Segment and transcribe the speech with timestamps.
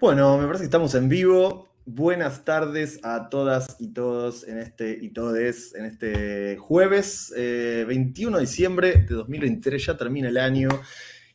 [0.00, 1.74] Bueno, me parece que estamos en vivo.
[1.84, 8.40] Buenas tardes a todas y todos en este y todes en este jueves 21 eh,
[8.40, 9.84] de diciembre de 2023.
[9.84, 10.70] Ya termina el año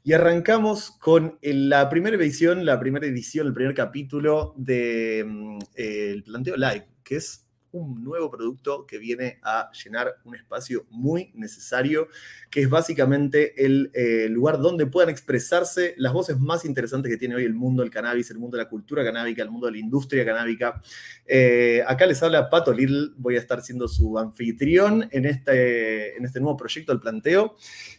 [0.04, 6.24] y arrancamos con la primera edición, la primera edición, el primer capítulo de mm, el
[6.24, 7.45] planteo live, que es
[7.76, 12.08] un nuevo producto que viene a llenar un espacio muy necesario,
[12.50, 17.36] que es básicamente el eh, lugar donde puedan expresarse las voces más interesantes que tiene
[17.36, 19.80] hoy el mundo del cannabis, el mundo de la cultura canábica, el mundo de la
[19.80, 20.82] industria canábica.
[21.26, 26.26] Eh, acá les habla Pato Little, voy a estar siendo su anfitrión en este, en
[26.26, 27.56] este nuevo proyecto del planteo.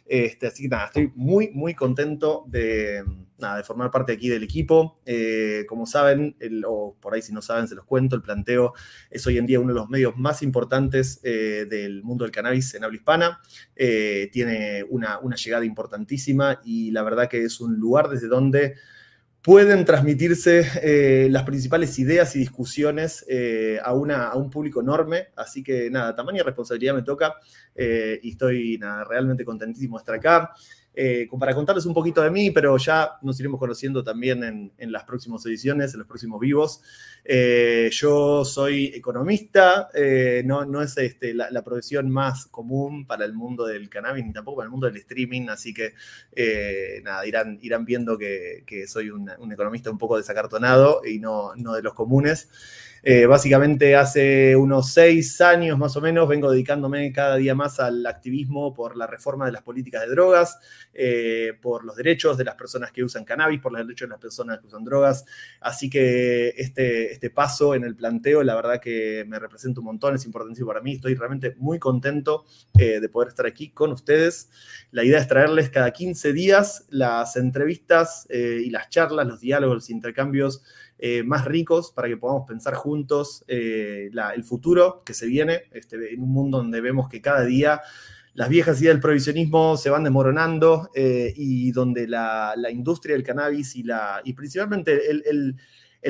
[0.09, 3.03] Este, así que nada, estoy muy, muy contento de,
[3.39, 5.01] de formar parte aquí del equipo.
[5.05, 8.73] Eh, como saben, o por ahí si no saben, se los cuento, el planteo
[9.11, 12.75] es hoy en día uno de los medios más importantes eh, del mundo del cannabis
[12.75, 13.41] en habla hispana.
[13.75, 18.75] Eh, tiene una, una llegada importantísima y la verdad que es un lugar desde donde
[19.47, 25.29] pueden transmitirse eh, las principales ideas y discusiones eh, a, un público enorme.
[25.37, 27.37] Así que nada, tamaño y responsabilidad me toca
[27.73, 30.51] eh, y estoy nada, realmente contentísimo de estar acá.
[30.99, 35.05] Eh, para contarles un poquito de mí, pero ya nos iremos conociendo también en, las
[35.05, 36.81] próximas ediciones, en los próximos vivos.
[37.23, 43.35] Eh, yo soy economista, eh, no, no, es este, la, profesión más común para el
[43.35, 45.93] mundo del cannabis, ni tampoco para el mundo del streaming, así que
[47.03, 51.75] nada, irán, irán viendo que, soy un, un, economista un poco desacartonado y no, no
[51.75, 52.49] de los comunes.
[53.09, 58.05] Eh, básicamente hace unos seis años más o menos vengo dedicándome cada día más al
[58.05, 60.59] activismo por la reforma de las políticas de drogas,
[60.93, 64.19] eh, por los derechos de las personas que usan cannabis, por los derechos de las
[64.19, 65.25] personas que usan drogas.
[65.61, 70.17] Así que este, este paso en el planteo, la verdad que me representa un montón,
[70.17, 70.95] es importantísimo para mí.
[70.95, 72.45] Estoy realmente muy contento
[72.77, 74.51] eh, de poder estar aquí con ustedes.
[74.91, 79.91] La idea es traerles cada 15 días las entrevistas y las charlas, los diálogos, los
[79.91, 80.65] intercambios
[80.99, 86.15] eh, más ricos para que podamos pensar juntos eh, el futuro que se viene, este,
[86.15, 87.83] en un mundo donde vemos que cada día
[88.33, 93.77] las viejas ideas del provisionismo se van desmoronando eh, y donde la, industria del cannabis
[93.77, 95.57] y, la, y principalmente el,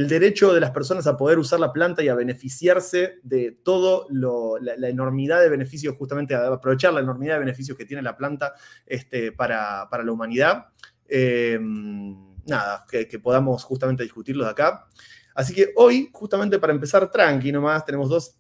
[0.08, 4.88] derecho de las personas a poder usar la planta y a beneficiarse de todo la,
[4.88, 8.54] enormidad de beneficios, justamente aprovechar la enormidad de beneficios que tiene la planta
[8.86, 10.66] este, para, para la humanidad
[12.46, 14.86] nada, que, podamos justamente discutirlos acá.
[15.34, 18.38] Así que hoy, justamente para empezar tranqui nomás, tenemos dos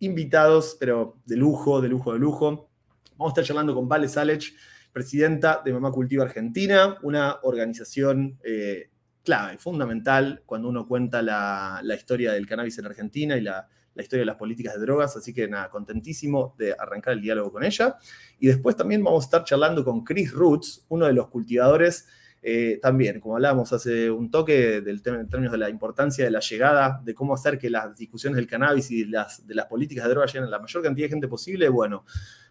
[0.00, 2.70] invitados, pero de lujo, de lujo, de lujo.
[3.16, 4.54] Vamos a estar charlando con Vale Salech,
[4.92, 8.90] presidenta de Mamá Cultiva Argentina, una organización eh,
[9.24, 14.20] clave, fundamental cuando uno cuenta la, historia del cannabis en Argentina y la, la, historia
[14.20, 15.16] de las políticas de drogas.
[15.16, 17.96] Así que nada, contentísimo de arrancar el diálogo con ella.
[18.38, 22.06] Y después también vamos a estar charlando con Chris Roots, uno de los cultivadores
[22.46, 26.30] eh, también, como hablábamos hace un toque del tema, en términos de la importancia de
[26.30, 30.04] la llegada, de cómo hacer que las discusiones del cannabis y las, de las políticas
[30.04, 32.04] de droga lleguen a la mayor cantidad de gente posible, bueno,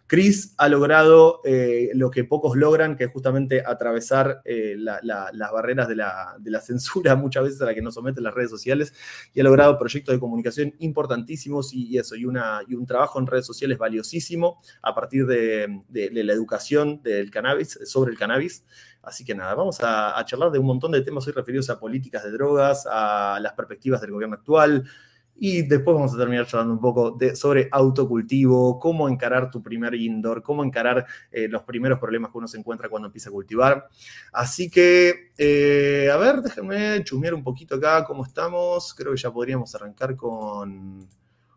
[0.06, 5.88] Chris ha logrado eh, lo que pocos logran, que es justamente atravesar eh, las barreras
[5.88, 8.92] de la, censura muchas veces a la que nos someten las redes sociales
[9.32, 13.78] y ha logrado proyectos de comunicación importantísimos y, eso, y, un trabajo en redes sociales
[13.78, 18.64] valiosísimo a partir de, la educación del cannabis, sobre el cannabis.
[19.02, 22.24] Así que nada, vamos a, charlar de un montón de temas hoy referidos a políticas
[22.24, 24.84] de drogas, a las perspectivas del gobierno actual,
[25.36, 29.94] y después vamos a terminar charlando un poco de, sobre autocultivo, cómo encarar tu primer
[29.94, 33.88] indoor, cómo encarar eh, los primeros problemas que uno se encuentra cuando empieza a cultivar.
[34.32, 38.94] Así que, eh, a ver, déjenme chumear un poquito acá cómo estamos.
[38.94, 41.06] Creo que ya podríamos arrancar con,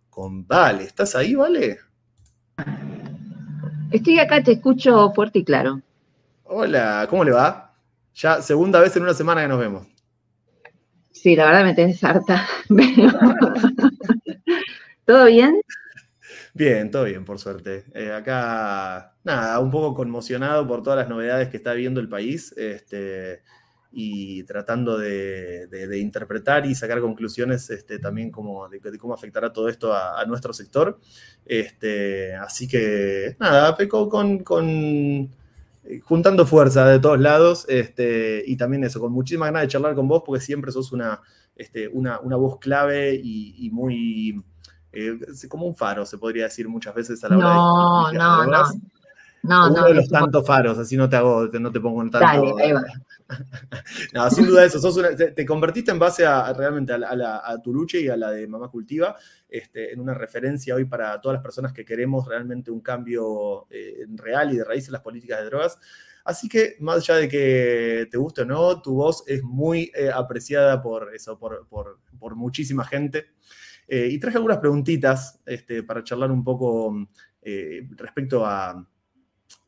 [0.10, 0.84] con Vale.
[0.84, 1.80] ¿Estás ahí, Vale?
[3.92, 5.82] Estoy acá, te escucho fuerte y claro.
[6.44, 7.74] Hola, ¿cómo le va?
[8.16, 9.88] Ya segunda vez en una semana que nos vemos.
[11.22, 12.48] Sí, la verdad me tenés harta.
[15.06, 15.62] ¿Todo bien?
[16.54, 17.86] Bien, todo bien, por suerte.
[17.94, 22.54] Eh, acá, nada, un poco conmocionado por todas las novedades que está viendo el país
[22.58, 23.42] este,
[23.92, 29.94] y tratando de, interpretar y sacar conclusiones este, también como de, cómo afectará todo esto
[29.94, 31.00] a, nuestro sector.
[31.46, 34.44] Este, así que, nada, peco con
[36.04, 40.08] juntando fuerza de todos lados este, y también eso, con muchísimas ganas de charlar con
[40.08, 41.22] vos porque siempre sos una,
[41.56, 44.44] este, una, voz clave y, muy,
[44.92, 48.18] eh, como un faro, se podría decir muchas veces a la hora no, de...
[48.18, 48.64] No, no, no.
[49.44, 52.58] No, Uno de los tantos faros, así no te hago, no te pongo en tanto.
[54.14, 54.80] no, sin duda eso,
[55.16, 59.16] te, convertiste en base a, realmente a, tu lucha y a la de Mamá Cultiva,
[59.50, 64.06] este, en una referencia hoy para todas las personas que queremos realmente un cambio eh,
[64.16, 65.80] real y de raíz en las políticas de drogas.
[66.28, 70.12] Así que, más allá de que te guste o no, tu voz es muy eh,
[70.14, 73.28] apreciada por eso, por, muchísima gente.
[73.88, 77.08] Eh, y traje algunas preguntitas este, para charlar un poco
[77.42, 78.86] eh, respecto a,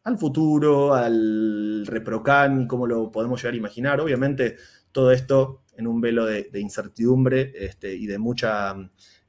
[0.03, 4.01] al futuro, al ReproCan y cómo lo podemos llegar a imaginar.
[4.01, 4.57] Obviamente,
[4.91, 8.75] todo esto en un velo de, incertidumbre este, y de mucha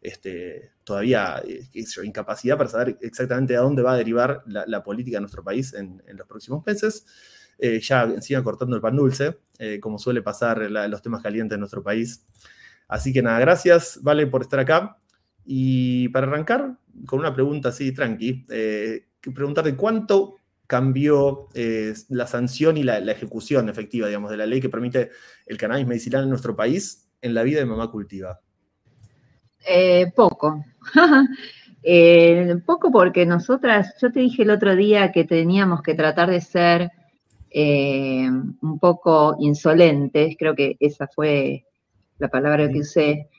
[0.00, 1.68] este, todavía eh,
[2.02, 6.02] incapacidad para saber exactamente a dónde va a derivar la, política de nuestro país en,
[6.06, 7.06] los próximos meses.
[7.58, 11.60] Eh, ya sigan cortando el pan dulce, eh, como suele pasar los temas calientes en
[11.60, 12.24] nuestro país.
[12.88, 14.96] Así que nada, gracias, Vale, por estar acá.
[15.44, 18.46] Y para arrancar, con una pregunta así tranqui,
[19.34, 20.36] preguntarte cuánto
[20.66, 21.48] cambió
[22.08, 25.10] la sanción y la, ejecución efectiva, digamos, de la ley que permite
[25.46, 28.40] el cannabis medicinal en nuestro país en la vida de Mamá Cultiva.
[29.66, 30.64] Eh, poco.
[31.82, 36.42] Eh, poco porque nosotras, yo te dije el otro día que teníamos que tratar de
[36.42, 36.90] ser
[37.48, 41.64] eh, un poco insolentes, creo que esa fue
[42.18, 43.30] la palabra que usé,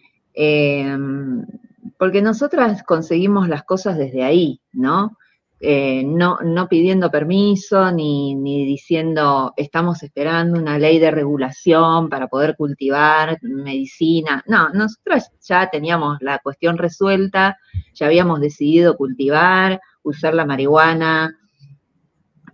[1.99, 5.15] porque nosotras conseguimos las cosas desde ahí, ¿no?
[5.63, 8.35] Eh, no, no, pidiendo permiso ni,
[8.65, 14.43] diciendo estamos esperando una ley de regulación para poder cultivar medicina.
[14.47, 17.59] No, nosotros ya teníamos la cuestión resuelta,
[17.93, 21.37] ya habíamos decidido cultivar, usar la marihuana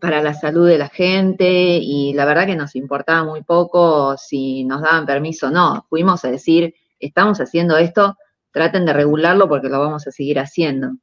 [0.02, 4.66] para la salud de la gente y la verdad que nos importaba muy poco si
[4.66, 5.86] nos daban permiso o no.
[5.90, 8.18] Fuimos a decir, estamos haciendo esto,
[8.52, 10.98] traten de regularlo porque lo vamos a seguir haciendo.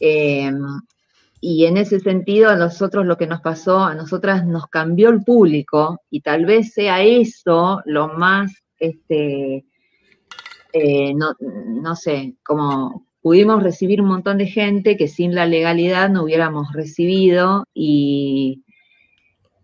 [0.00, 0.50] Eh,
[1.44, 5.24] y en ese sentido, a nosotros lo que nos pasó, a nosotras nos cambió el
[5.24, 9.64] público y tal vez sea eso lo más, este,
[10.72, 16.22] eh, no, sé, como pudimos recibir un montón de gente que sin la legalidad no
[16.22, 18.62] hubiéramos recibido y,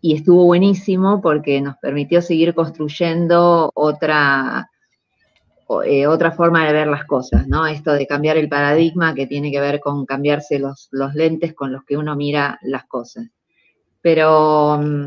[0.01, 4.69] y estuvo buenísimo porque nos permitió seguir construyendo otra
[5.85, 7.67] eh, otra forma de ver las cosas, ¿no?
[7.67, 11.85] Esto de cambiar el paradigma que tiene que ver con cambiarse los, lentes con los
[11.85, 13.26] que uno mira las cosas.
[14.00, 15.06] Pero mm,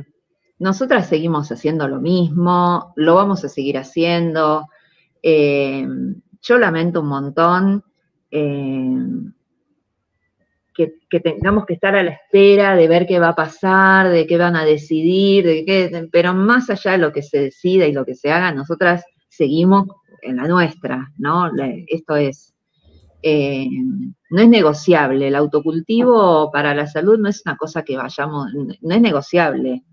[0.60, 4.68] nosotras seguimos haciendo lo mismo, lo vamos a seguir haciendo.
[5.24, 5.88] Eh,
[6.42, 7.84] yo lamento un montón
[8.30, 9.32] eh,
[11.10, 14.38] que, tengamos que estar a la espera de ver qué va a pasar, de qué
[14.38, 18.06] van a decidir, de qué, pero más allá de lo que se decida y lo
[18.06, 19.88] que se haga, nosotras seguimos
[20.22, 21.50] en la nuestra, ¿no?
[21.88, 22.54] Esto es,
[23.24, 23.68] eh,
[24.30, 25.28] no es negociable.
[25.28, 29.84] El autocultivo para la salud no es una cosa que vayamos, no es negociable.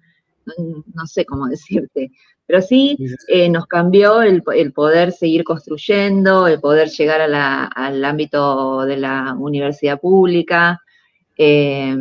[0.94, 2.10] No, sé cómo decirte,
[2.46, 2.96] pero sí
[3.28, 4.42] eh, nos cambió el,
[4.72, 10.80] poder seguir construyendo, el poder llegar al ámbito de la universidad pública.
[11.36, 11.94] Eh,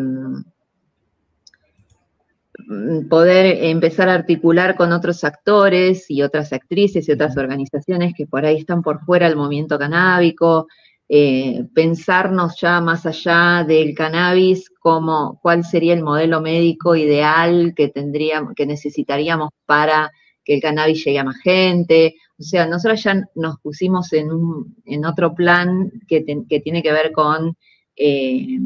[3.10, 8.46] poder empezar a articular con otros actores y otras actrices y otras organizaciones que por
[8.46, 10.68] ahí están por fuera del movimiento canábico,
[11.08, 17.88] eh, pensarnos ya más allá del cannabis como cuál sería el modelo médico ideal que
[17.88, 20.12] tendríamos, que necesitaríamos para
[20.44, 22.16] que el cannabis llegue a más gente.
[22.38, 27.14] O sea, nosotros ya nos pusimos en, un, en otro plan que, tiene que ver
[27.14, 27.56] con
[27.96, 28.60] eh,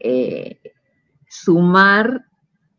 [0.00, 0.60] eh,
[1.30, 2.24] sumar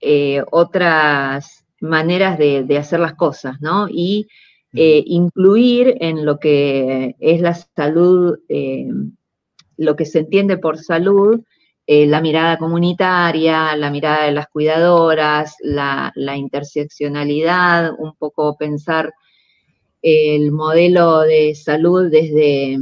[0.02, 3.88] eh, otras maneras de, hacer las cosas, ¿no?
[3.90, 4.28] Y
[4.74, 8.88] eh, incluir en lo que es la salud, eh,
[9.78, 11.42] lo que se entiende por salud,
[11.88, 19.12] la mirada comunitaria, la mirada de las cuidadoras, la, la interseccionalidad, un poco pensar
[20.02, 22.78] el modelo de salud desde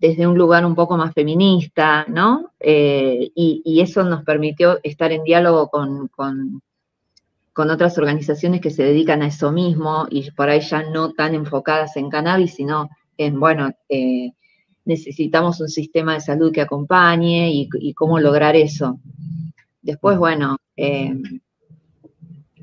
[0.00, 2.52] desde un lugar un poco más feminista, ¿no?
[2.58, 6.10] Eh, y, eso nos permitió estar en diálogo con,
[7.54, 11.94] otras organizaciones que se dedican a eso mismo y por ahí ya no tan enfocadas
[11.98, 12.88] en cannabis, sino
[13.18, 14.30] en, bueno, eh,
[14.86, 18.98] necesitamos un sistema de salud que acompañe y, cómo lograr eso.
[19.82, 21.14] Después, bueno, eh,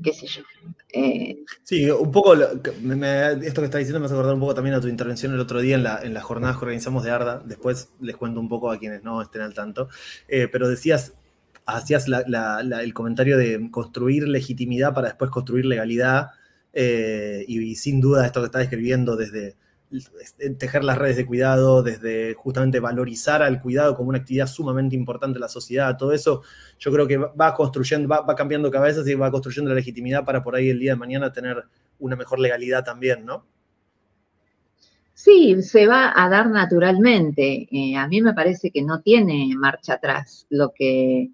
[0.02, 0.42] qué sé yo.
[0.90, 4.80] Eh, sí, un poco, esto que estás diciendo me hace acordar un poco también a
[4.80, 7.90] tu intervención el otro día en, la, en las jornadas que organizamos de ARDA, después
[8.00, 9.88] les cuento un poco a quienes no estén al tanto,
[10.28, 11.12] eh, pero decías,
[11.66, 16.30] hacías el comentario de construir legitimidad para después construir legalidad,
[16.72, 19.56] eh, y, sin duda esto que estás escribiendo desde
[20.58, 25.38] tejer las redes de cuidado, desde justamente valorizar al cuidado como una actividad sumamente importante
[25.38, 26.42] en la sociedad, todo eso
[26.78, 30.54] yo creo que va construyendo, va, cambiando cabezas y va construyendo la legitimidad para por
[30.54, 31.64] ahí el día de mañana tener
[31.98, 33.46] una mejor legalidad también, ¿no?
[35.14, 37.66] Sí, se va a dar naturalmente.
[37.72, 41.30] Eh, a mí me parece que no tiene marcha atrás lo que,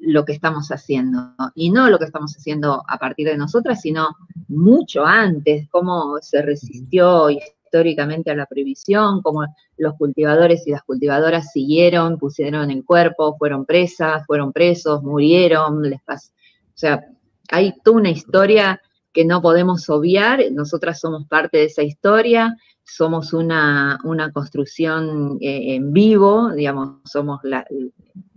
[0.00, 1.34] lo que estamos haciendo.
[1.54, 4.16] Y no lo que estamos haciendo a partir de nosotras, sino
[4.48, 11.52] mucho antes, cómo se resistió históricamente a la prohibición, cómo los cultivadores y las cultivadoras
[11.52, 17.04] siguieron, pusieron el cuerpo, fueron presas, fueron presos, murieron, les o sea,
[17.50, 18.80] hay toda una historia
[19.12, 22.56] que no podemos obviar, nosotras somos parte de esa historia,
[22.88, 23.98] somos una,
[24.32, 27.66] construcción eh, en vivo, digamos, somos la,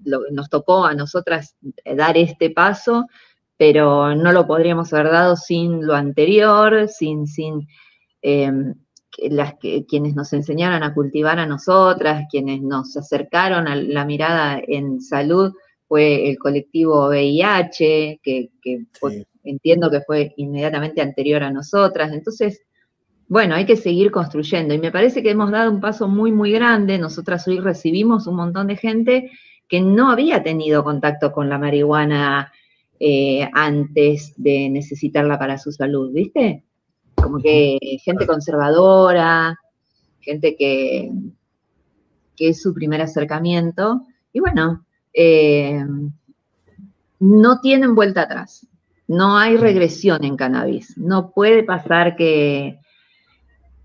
[0.04, 1.56] nos tocó a nosotras
[1.86, 3.08] dar este paso,
[3.58, 7.68] pero no lo podríamos haber dado sin lo anterior, sin, sin
[8.22, 8.74] em,
[9.18, 14.62] las que, quienes nos enseñaron a cultivar a nosotras, quienes nos acercaron a la mirada
[14.68, 15.54] en salud,
[15.88, 18.50] fue el colectivo VIH, que,
[19.44, 22.14] entiendo que fue inmediatamente anterior a nosotras.
[22.14, 22.62] Entonces,
[23.32, 24.74] bueno, hay que seguir construyendo.
[24.74, 26.98] Y me parece que hemos dado un paso muy, muy grande.
[26.98, 29.32] Nosotras hoy recibimos un montón de gente
[29.70, 32.52] que no había tenido contacto con la marihuana
[33.00, 36.66] eh, antes de necesitarla para su salud, ¿viste?
[37.16, 39.58] Como que gente conservadora,
[40.20, 41.10] gente que,
[42.36, 44.08] que es su primer acercamiento.
[44.34, 45.86] Y bueno, eh,
[47.22, 48.68] no tienen vuelta atrás.
[49.08, 50.98] No hay regresión en cannabis.
[50.98, 52.82] No puede pasar que,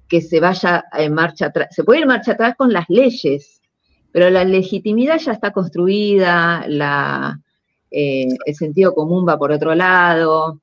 [0.09, 1.69] que se vaya en marcha atrás.
[1.75, 3.61] Se puede ir en marcha atrás con las leyes,
[4.13, 6.65] pero la legitimidad ya está construida,
[7.91, 10.61] eh, el sentido común va por otro lado.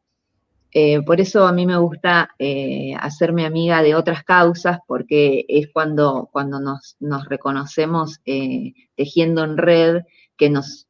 [0.71, 5.67] Eh, por eso a mí me gusta eh, hacerme amiga de otras causas, porque es
[5.71, 6.95] cuando, cuando nos,
[7.29, 10.01] reconocemos tejiendo en red
[10.35, 10.87] que nos,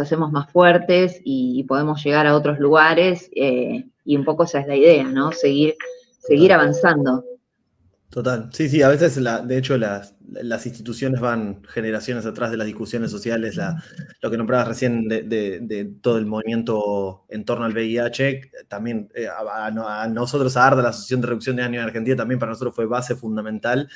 [0.00, 4.76] hacemos más fuertes y, podemos llegar a otros lugares, y un poco esa es la
[4.76, 5.32] idea, ¿no?
[5.32, 5.74] Seguir,
[6.20, 7.22] seguir avanzando.
[8.18, 9.14] Total, sí, sí, a veces,
[9.46, 10.12] de hecho, las,
[10.66, 13.60] instituciones van generaciones atrás de las discusiones sociales,
[14.20, 20.10] lo que nombrabas recién de, todo el movimiento en torno al VIH, también eh, a,
[20.10, 22.86] nosotros, a ARDA, la Asociación de Reducción de Daño en Argentina, también para nosotros fue
[22.86, 23.88] base fundamental.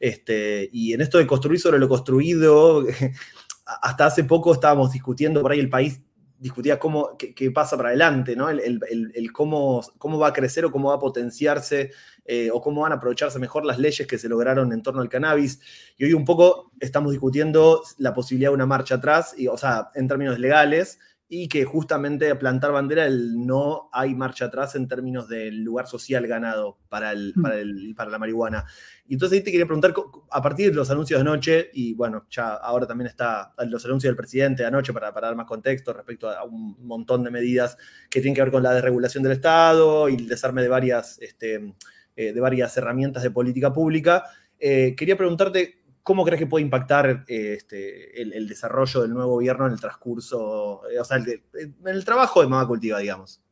[0.00, 2.84] Este, y en esto de construir sobre lo construido,
[3.64, 6.00] hasta hace poco estábamos discutiendo por ahí el país
[6.38, 8.48] discutía cómo, qué, pasa para adelante, ¿no?
[8.48, 11.90] El, cómo, cómo, va a crecer o cómo va a potenciarse
[12.30, 15.08] eh, o cómo van a aprovecharse mejor las leyes que se lograron en torno al
[15.08, 15.60] cannabis.
[15.96, 19.90] Y hoy un poco estamos discutiendo la posibilidad de una marcha atrás, y, o sea,
[19.94, 20.98] en términos legales,
[21.30, 26.26] y que justamente plantar bandera el no hay marcha atrás en términos del lugar social
[26.26, 27.42] ganado para, el, mm.
[27.42, 28.64] para, el, para la marihuana.
[29.06, 29.94] Y entonces ahí te quería preguntar,
[30.30, 34.10] a partir de los anuncios de anoche, y bueno, ya ahora también está los anuncios
[34.10, 37.78] del presidente de anoche para, para dar más contexto respecto a un montón de medidas
[38.10, 41.74] que tienen que ver con la desregulación del Estado y el desarme de varias, este,
[42.18, 44.24] eh, de varias herramientas de política pública.
[44.58, 49.72] Eh, quería preguntarte ¿Cómo crees que puede impactar este, el, desarrollo del nuevo gobierno en
[49.74, 53.42] el transcurso, eh, o sea, en el trabajo de Mama Cultiva, digamos?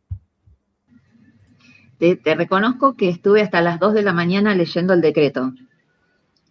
[1.99, 5.53] Te, reconozco que estuve hasta las 2 de la mañana leyendo el decreto.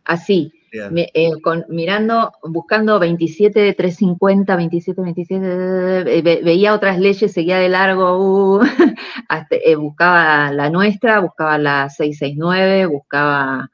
[0.03, 1.31] Así, eh,
[1.69, 8.61] mirando, buscando 27, 350, 27, 27, veía otras leyes, seguía de largo, uh,
[9.51, 13.69] eh, buscaba la nuestra, buscaba la 669, buscaba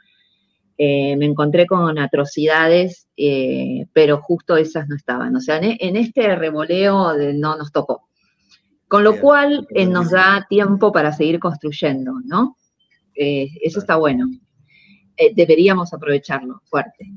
[0.78, 3.08] eh, me encontré con atrocidades,
[3.94, 5.36] pero justo esas no estaban.
[5.36, 8.08] O sea, en, este revoleo no nos tocó.
[8.88, 12.58] Con lo cual nos da tiempo para seguir construyendo, ¿no?
[13.14, 14.28] eso está bueno.
[15.36, 17.12] Deberíamos aprovecharlo fuerte.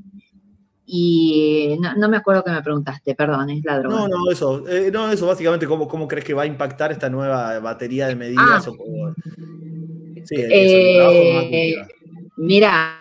[0.87, 3.97] Y no, me acuerdo que me preguntaste, perdón, es la droga.
[3.97, 7.59] No, no, eso, no, eso básicamente, ¿cómo, ¿cómo crees que va a impactar esta nueva
[7.61, 8.69] batería de medidas?
[8.69, 9.15] Ah.
[10.25, 11.87] sí, eso,
[12.37, 12.99] Mira,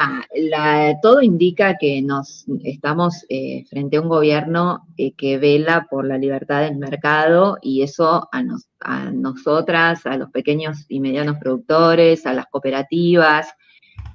[1.01, 6.19] todo indica que nos estamos eh, frente a un gobierno eh, que vela por la
[6.19, 8.43] libertad del mercado y eso a,
[9.11, 13.47] nosotras, a los pequeños y medianos productores, a las cooperativas,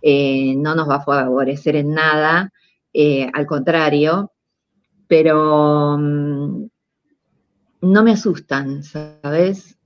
[0.02, 2.52] eh, no nos va a favorecer en nada,
[3.32, 4.32] al contrario,
[5.06, 6.66] pero mm,
[7.82, 9.78] no me asustan, ¿sabes?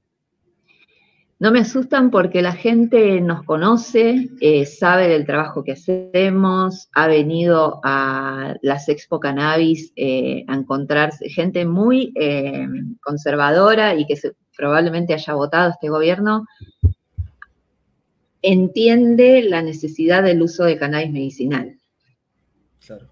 [1.42, 7.08] No me asustan porque la gente nos conoce, eh, sabe del trabajo que hacemos, ha
[7.08, 12.68] venido a las Expo Cannabis eh, a encontrarse gente muy eh,
[13.02, 14.14] conservadora y que
[14.56, 16.46] probablemente haya votado este gobierno,
[18.42, 21.78] entiende la necesidad del uso de cannabis medicinal.
[22.84, 23.08] Claro.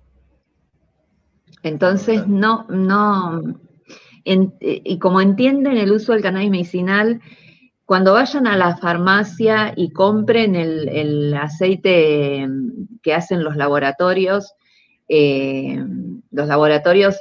[1.63, 3.43] Entonces, no, no,
[4.25, 7.21] y como entienden el uso del cannabis medicinal,
[7.85, 12.47] cuando vayan a la farmacia y compren el, aceite
[13.03, 14.55] que hacen los laboratorios,
[15.09, 15.85] eh,
[16.31, 17.17] los laboratorios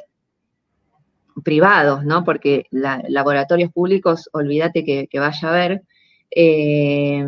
[1.43, 2.23] privados, ¿no?
[2.23, 5.81] Porque laboratorios públicos, olvídate que, vaya a.
[6.29, 7.25] Eh,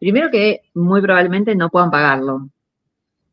[0.00, 2.48] primero que muy probablemente no puedan pagarlo.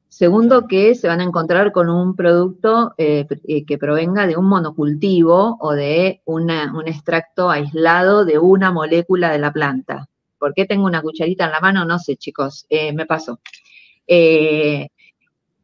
[0.10, 4.46] Segundo, que se van a encontrar con un producto eh, eh, que provenga de un
[4.46, 6.50] monocultivo o de un
[6.86, 10.08] extracto aislado de una molécula de la planta.
[10.38, 11.86] ¿Por qué tengo una cucharita en la mano?
[11.86, 13.40] No sé, chicos, me pasó.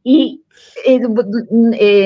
[0.03, 0.43] y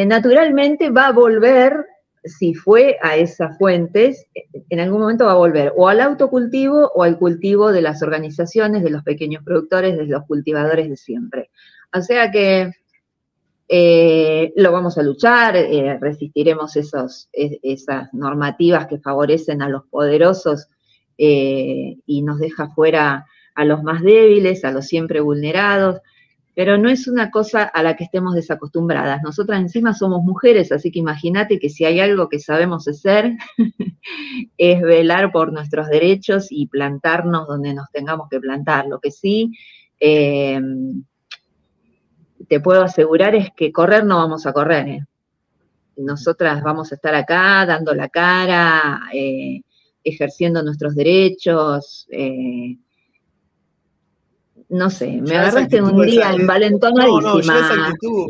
[0.06, 1.86] naturalmente va a volver
[2.28, 4.28] si fue a esas fuentes,
[4.70, 8.84] en algún momento va a volver o al autocultivo o al cultivo de las organizaciones,
[8.84, 11.50] de los pequeños productores, de los cultivadores de siempre.
[11.94, 12.72] O sea que
[13.70, 20.68] eh, lo vamos a luchar, eh, resistiremos esos, esas normativas que favorecen a los poderosos
[21.18, 26.02] eh, y nos deja fuera a los más débiles, a los siempre vulnerados
[26.58, 29.22] pero no es una cosa a la que estemos desacostumbradas.
[29.22, 33.38] Nosotras encima somos mujeres, así que imagínate que si hay algo que sabemos hacer
[34.58, 38.88] es velar por nuestros derechos y plantarnos donde nos tengamos que plantar.
[38.88, 39.52] Lo que sí
[40.00, 40.60] eh,
[42.50, 44.88] te puedo asegurar es que correr no vamos a correr.
[44.88, 45.06] ¿eh?
[45.98, 49.62] Nosotras vamos a estar acá dando la cara, eh,
[50.04, 52.08] ejerciendo nuestros derechos
[54.70, 57.22] no sé, me agarraste un día envalentonadísima.
[57.22, 58.28] No, no, esa actitud,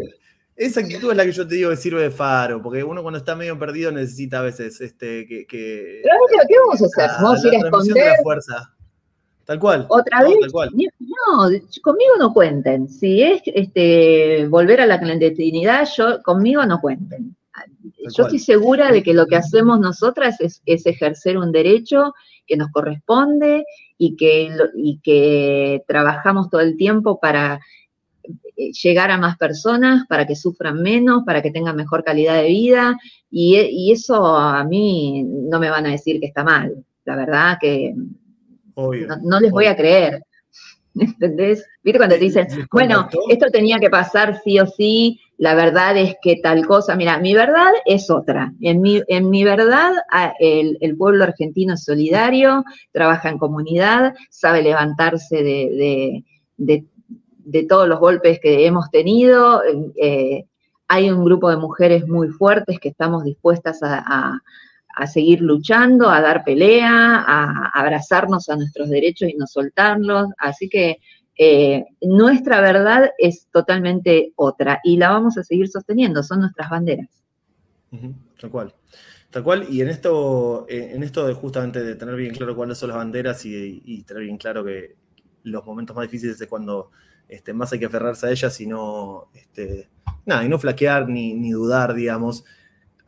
[0.56, 3.20] esa actitud es la que yo te digo que sirve de faro, porque uno cuando
[3.20, 5.46] está medio perdido necesita a veces este, que...
[5.46, 6.16] que Pero
[6.48, 7.12] ¿qué vamos a hacer?
[7.22, 8.08] ¿Vamos a ir a esconder?
[8.18, 8.74] La fuerza.
[9.46, 9.86] Tal cual.
[9.90, 10.36] ¿Otra vez?
[10.52, 11.50] No,
[11.82, 12.90] conmigo no cuenten.
[12.90, 17.36] Si es este, volver a la clandestinidad, yo, conmigo no cuenten.
[18.16, 22.14] yo estoy segura de que lo que hacemos nosotras es, es ejercer un derecho
[22.46, 23.64] que nos corresponde
[23.98, 27.60] y que, y que trabajamos todo el tiempo para
[28.24, 32.48] eh, llegar a más personas, para que sufran menos, para que tengan mejor calidad de
[32.50, 32.98] vida,
[33.30, 37.94] y, eso a mí no me van a decir que está mal, la verdad que
[38.76, 40.24] no, les voy a creer.
[41.00, 41.66] ¿Entendés?
[41.84, 46.16] ¿Viste cuando te dicen, bueno, esto tenía que pasar sí o sí, la verdad es
[46.22, 48.54] que tal cosa, mira, mi verdad es otra.
[48.60, 49.94] En mi, en mi verdad,
[50.40, 56.86] el, pueblo argentino es solidario, trabaja en comunidad, sabe levantarse de,
[57.70, 59.62] todos los golpes que hemos tenido.
[59.96, 60.46] Eh,
[60.88, 64.42] hay un grupo de mujeres muy fuertes que estamos dispuestas a,
[65.06, 70.30] seguir luchando, a dar pelea, a abrazarnos a nuestros derechos y no soltarlos.
[70.40, 70.98] Así que
[71.38, 77.10] eh, nuestra verdad es totalmente otra y la vamos a seguir sosteniendo, son nuestras banderas.
[78.42, 78.74] tal cual.
[79.30, 82.78] Tal cual, y en esto, eh, en esto de justamente de tener bien claro cuáles
[82.78, 84.96] son las banderas y, tener bien claro que
[85.44, 86.92] los momentos más difíciles es cuando
[87.28, 89.90] este, más hay que aferrarse a ellas y no, este,
[90.26, 92.46] nada, y no flaquear ni, ni dudar, digamos.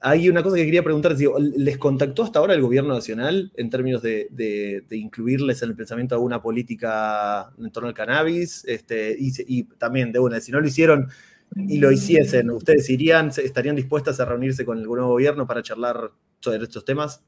[0.01, 1.15] Hay una cosa que quería preguntar,
[1.57, 6.41] ¿les contactó hasta ahora el gobierno nacional en términos de, incluirles en el pensamiento alguna
[6.41, 8.63] política en torno al cannabis?
[8.65, 11.09] Este, y, también, de una, si no lo hicieron
[11.55, 16.11] y lo hiciesen, ¿ustedes irían, estarían dispuestas a reunirse con el nuevo gobierno para charlar
[16.39, 17.21] sobre estos temas?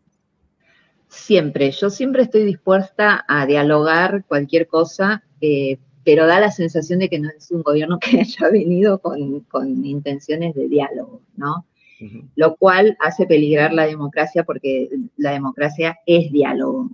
[1.09, 7.09] Siempre, yo siempre estoy dispuesta a dialogar cualquier cosa, eh, pero da la sensación de
[7.09, 11.65] que no es un gobierno que haya venido con, con intenciones de diálogo, ¿no?
[12.35, 16.89] Lo cual hace peligrar la democracia porque la democracia es diálogo.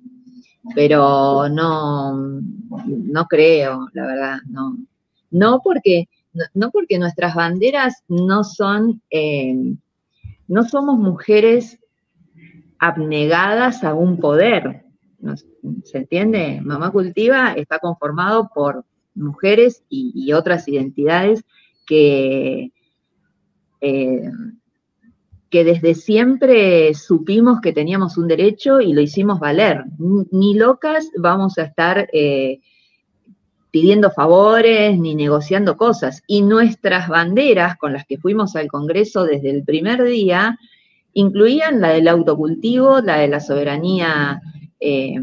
[0.75, 2.41] Pero no,
[2.87, 4.77] no creo, la verdad, no.
[5.31, 6.09] No porque,
[6.53, 9.55] no, porque nuestras banderas no son, eh,
[10.47, 11.79] no somos mujeres
[12.79, 14.83] abnegadas a un poder.
[15.83, 16.61] ¿Se entiende?
[16.63, 21.43] Mamá Cultiva está conformado por mujeres y, otras identidades
[21.85, 22.71] que
[23.81, 24.31] eh,
[25.57, 29.85] que desde siempre supimos que teníamos un derecho y lo hicimos valer.
[29.97, 32.59] Ni locas vamos a estar eh,
[33.71, 36.21] pidiendo favores ni negociando cosas.
[36.27, 40.59] Y nuestras banderas con las que fuimos al Congreso desde el primer día
[41.13, 44.39] incluían la del autocultivo, la de la soberanía
[44.79, 45.15] eh,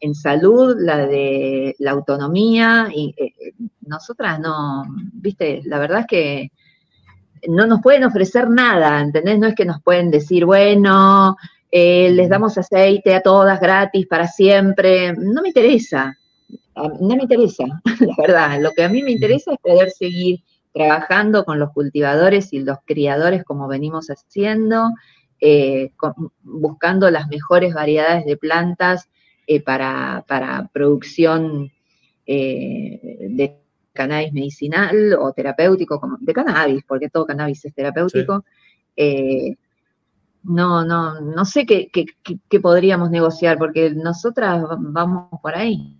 [0.00, 2.88] en salud, la de la autonomía.
[2.94, 3.52] Y eh,
[3.82, 6.50] nosotras no, viste, la verdad es que
[7.48, 9.38] no nos pueden ofrecer nada, ¿entendés?
[9.38, 11.36] No es que nos pueden decir, bueno,
[11.70, 15.12] eh, les damos aceite a todas gratis para siempre.
[15.14, 16.16] No me interesa,
[16.76, 17.64] no me interesa,
[18.00, 18.60] la verdad.
[18.60, 20.40] Lo que a mí me interesa es poder seguir
[20.72, 24.90] trabajando con los cultivadores y los criadores como venimos haciendo,
[25.40, 25.92] eh,
[26.42, 29.08] buscando las mejores variedades de plantas
[29.46, 31.70] eh, para, para, producción
[32.26, 33.63] de
[33.94, 38.44] cannabis medicinal o terapéutico, como, de cannabis, porque todo cannabis es terapéutico,
[38.96, 39.56] eh,
[40.44, 41.90] no, no, no sé qué,
[42.60, 45.96] podríamos negociar, porque nosotras vamos por ahí.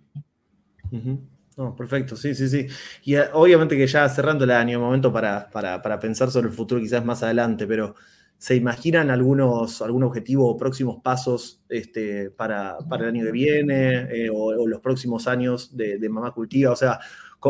[1.57, 2.67] No, perfecto, sí, sí, sí.
[3.03, 6.81] Y eh, obviamente que ya cerrando el año, momento para, para, pensar sobre el futuro
[6.81, 7.95] quizás más adelante, pero
[8.37, 14.29] ¿se imaginan algunos, algún objetivo o próximos pasos este, para, el año que viene eh,
[14.31, 16.71] o, los próximos años de, Mamá Cultiva?
[16.71, 16.99] O sea,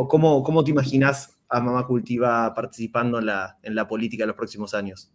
[0.04, 4.36] ¿cómo, cómo te imaginas a Mamá Cultiva participando en la, en la política en los
[4.36, 5.10] próximos años?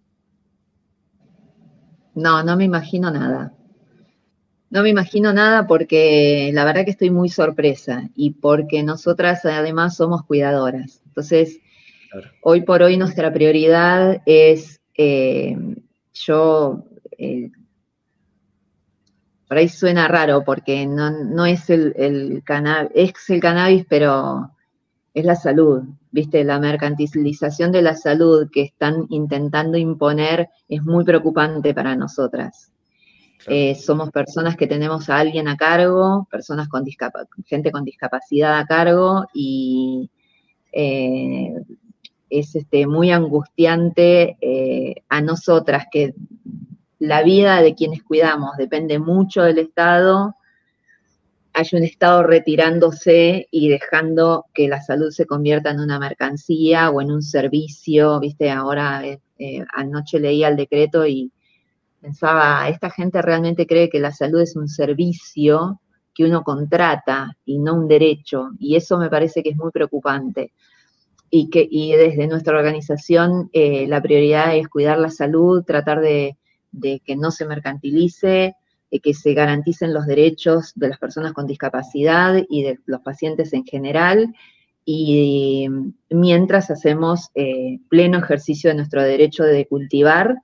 [2.15, 3.55] No, no me imagino nada.
[4.71, 9.97] No me imagino nada porque la verdad que estoy muy sorpresa y porque nosotras además
[9.97, 11.03] somos cuidadoras.
[11.07, 11.59] Entonces,
[12.43, 15.57] hoy por hoy nuestra prioridad es, eh,
[16.13, 16.85] yo,
[17.19, 17.51] eh,
[19.49, 24.53] por ahí suena raro porque no, es el, el cannabis, es el cannabis, pero
[25.13, 26.45] es la salud, ¿viste?
[26.45, 32.73] La mercantilización de la salud que están intentando imponer es muy preocupante para nosotras.
[33.47, 36.85] Eh, somos personas que tenemos a alguien a cargo, personas con
[37.47, 40.11] gente con discapacidad a cargo y
[40.73, 41.55] eh,
[42.29, 46.15] es este, muy angustiante eh, a nosotras que
[46.99, 50.37] la vida de quienes cuidamos depende mucho del Estado
[51.61, 57.01] hay un Estado retirándose y dejando que la salud se convierta en una mercancía o
[57.01, 61.31] en un servicio, viste, ahora eh, eh, anoche leía el decreto y
[62.01, 65.81] pensaba, esta gente realmente cree que la salud es un servicio
[66.15, 70.53] que uno contrata y no un derecho, y eso me parece que es muy preocupante.
[71.33, 76.37] Y que y desde nuestra organización eh, la prioridad es cuidar la salud, tratar de,
[76.73, 78.57] de que no se mercantilice,
[78.99, 83.65] que se garanticen los derechos de las personas con discapacidad y de los pacientes en
[83.65, 84.35] general,
[84.85, 85.69] y
[86.09, 90.35] mientras hacemos eh, pleno ejercicio de nuestro derecho de cultivar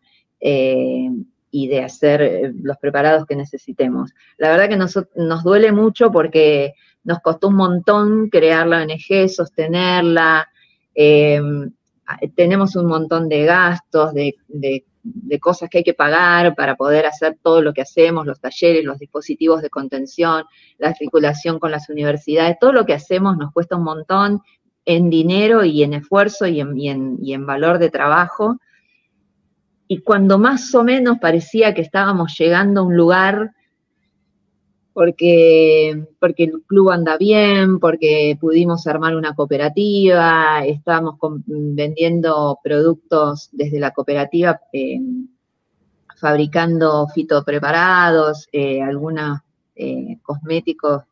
[0.40, 1.10] eh,
[1.50, 4.12] y de hacer eh, los preparados que necesitemos.
[4.36, 9.28] La verdad que nos, nos duele mucho porque nos costó un montón crear la ONG,
[9.28, 10.48] sostenerla,
[12.34, 17.38] tenemos un montón de gastos, de de cosas que hay que pagar para poder hacer
[17.40, 20.44] todo lo que hacemos, los talleres, los dispositivos de contención,
[20.78, 24.42] la articulación con las universidades, todo lo que hacemos nos cuesta un montón
[24.84, 28.58] en dinero y en esfuerzo y en, y en valor de trabajo.
[29.88, 33.52] Y cuando más o menos parecía que estábamos llegando a un lugar
[34.96, 43.78] porque, porque el club anda bien, porque pudimos armar una cooperativa, estamos vendiendo productos desde
[43.78, 44.98] la cooperativa, eh,
[46.16, 49.40] fabricando fitopreparados, eh, algunos
[49.74, 51.02] eh, cosméticos,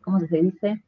[0.00, 0.82] ¿cómo se dice?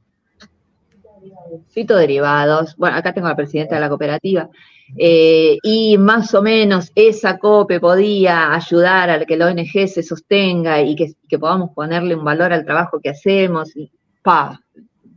[1.68, 2.75] Fitoderivados.
[2.77, 4.51] Bueno, acá tengo a la presidenta de la cooperativa.
[4.97, 10.83] Eh, y más o menos esa COPE podía ayudar a que la ONG se sostenga
[10.83, 13.75] y que, podamos ponerle un valor al trabajo que hacemos.
[13.75, 13.91] Y,
[14.23, 14.61] pa,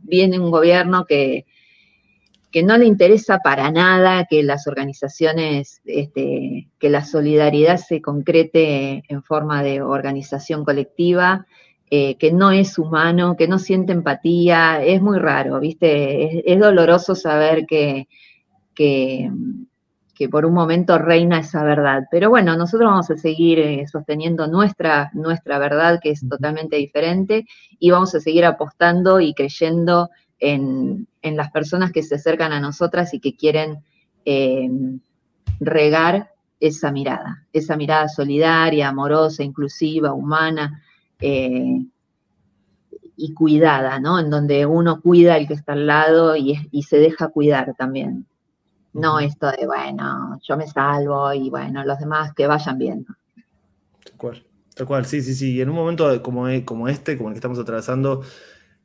[0.02, 1.44] viene un gobierno que,
[2.50, 9.02] que no le interesa para nada que las organizaciones, este, que la solidaridad se concrete
[9.08, 11.46] en forma de organización colectiva,
[11.90, 16.50] eh, que no es humano, que no siente empatía, es muy raro, ¿viste?
[16.50, 18.08] es doloroso saber que,
[18.74, 19.30] que,
[20.30, 22.04] por un momento reina esa verdad.
[22.10, 27.46] Pero bueno, nosotros vamos a seguir eh, sosteniendo nuestra, nuestra verdad, que es totalmente diferente,
[27.78, 33.12] y vamos a seguir apostando y creyendo en, las personas que se acercan a nosotras
[33.12, 33.82] y que quieren
[34.24, 34.68] eh,
[35.60, 40.82] regar esa mirada, esa mirada solidaria, amorosa, inclusiva, humana.
[41.20, 41.84] Eh,
[43.18, 44.20] y cuidada, ¿no?
[44.20, 48.26] En donde uno cuida al que está al lado y, y se deja cuidar también.
[49.00, 53.14] No esto de, bueno, yo me salvo y bueno, los demás que vayan viendo.
[54.04, 55.54] Tal cual, tal cual, sí, sí, sí.
[55.54, 58.22] Y en un momento como, e, como este, como el que estamos atravesando,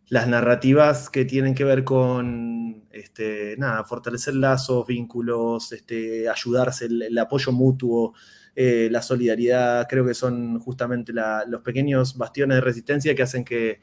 [0.10, 7.18] las narrativas que tienen que ver con, este, nada, fortalecer lazos, vínculos, este, ayudarse, el,
[7.18, 8.14] apoyo mutuo,
[8.54, 11.14] eh, la solidaridad, creo que son justamente
[11.48, 13.80] los pequeños bastiones de resistencia que hacen que,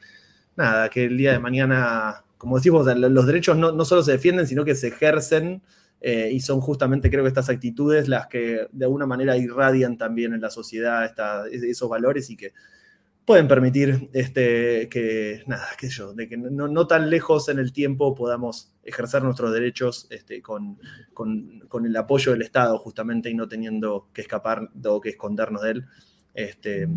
[0.55, 4.45] nada, que el día de mañana, como decimos, los derechos no, no solo se defienden,
[4.45, 5.63] sino que se ejercen
[6.01, 10.33] eh, y son justamente, creo que estas actitudes las que de alguna manera irradian también
[10.33, 11.13] en la sociedad
[11.51, 12.53] esos valores y que
[13.25, 18.15] pueden permitir este, que, nada, qué yo, de que no, tan lejos en el tiempo
[18.15, 20.79] podamos ejercer nuestros derechos este, con,
[21.85, 25.85] el apoyo del Estado justamente y no teniendo que escapar o que escondernos de él.
[26.33, 26.87] Este,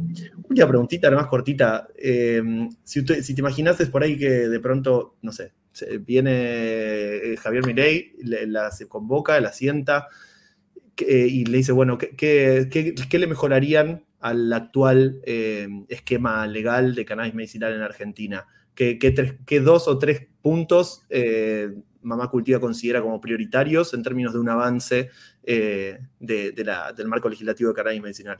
[0.48, 1.88] una preguntita, más cortita.
[1.96, 2.42] Eh,
[2.84, 5.52] si, si te imaginases por ahí que de pronto, no sé,
[6.00, 10.08] viene eh, Javier Mirey, la, se convoca, la sienta.
[10.98, 15.20] y le dice, bueno, ¿qué, le mejorarían al actual
[15.88, 18.46] esquema legal de cannabis medicinal en Argentina?
[18.74, 21.02] ¿Qué, dos o tres puntos
[22.02, 25.10] Mamá Cultiva considera como prioritarios en términos de un avance
[25.42, 28.38] del marco legislativo de cannabis medicinal?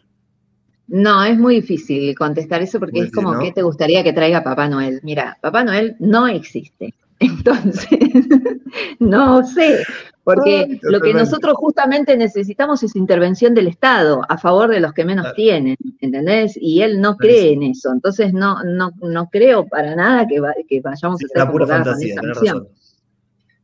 [0.88, 4.68] No, es muy difícil contestar eso porque es como, ¿qué te gustaría que traiga Papá
[4.68, 5.00] Noel?
[5.02, 6.94] Mira, Papá Noel no existe.
[7.22, 7.88] Entonces,
[8.98, 9.84] no sé,
[10.24, 15.04] porque lo que nosotros justamente necesitamos es intervención del Estado a favor de los que
[15.04, 16.56] menos tienen, ¿entendés?
[16.60, 21.20] Y él no cree en eso, entonces no, no, no creo para nada que, vayamos
[21.22, 22.16] a hacer la pura fantasía.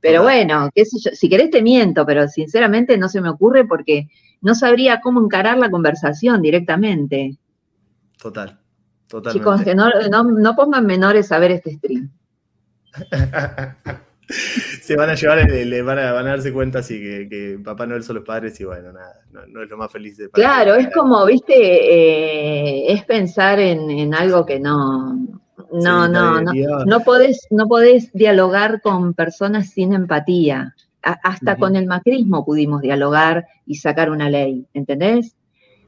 [0.00, 3.66] Pero bueno, qué sé yo, si querés te miento, pero sinceramente no se me ocurre
[3.66, 4.08] porque
[4.40, 7.36] no sabría cómo encarar la conversación directamente.
[8.20, 8.58] Total,
[9.08, 9.38] totalmente.
[9.38, 12.10] Chicos, que no, pongan menores a ver este stream.
[14.82, 18.24] Se van a llevar, le van, a, darse cuenta así que, Papá Noel son los
[18.26, 22.92] padres y bueno, nada, no, es lo más feliz de Claro, es como, viste, eh,
[22.92, 25.14] es pensar en, algo que no,
[25.72, 26.52] no, no, no,
[26.84, 30.74] no podés, no podés dialogar con personas sin empatía.
[31.00, 35.36] Hasta con el macrismo pudimos dialogar y sacar una ley, ¿entendés?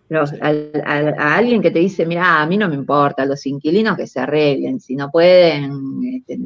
[0.09, 4.07] Pero a, alguien que te dice, mira, a mí no me importa, los inquilinos que
[4.07, 6.41] se arreglen, si no pueden, este,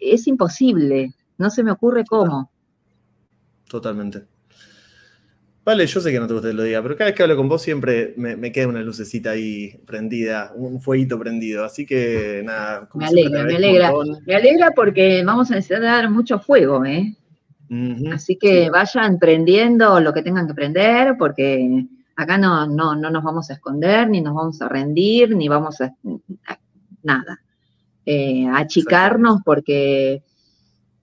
[0.00, 2.50] es imposible, no se me ocurre cómo.
[3.68, 4.24] Totalmente.
[5.64, 7.36] Vale, yo sé que no te gusta que lo diga, pero cada vez que hablo
[7.36, 11.62] con vos siempre me, queda una lucecita ahí prendida, un fueguito prendido.
[11.62, 12.88] Así que nada.
[12.94, 13.92] me alegra, me alegra.
[14.24, 17.14] Me alegra porque vamos a necesitar mucho fuego, ¿eh?
[18.10, 21.84] Así que vayan prendiendo lo que tengan que prender, porque
[22.16, 25.82] acá no, no, no, nos vamos a esconder, ni nos vamos a rendir, ni vamos
[25.82, 25.94] a,
[27.02, 27.42] nada.
[28.10, 30.22] Eh, achicarnos porque,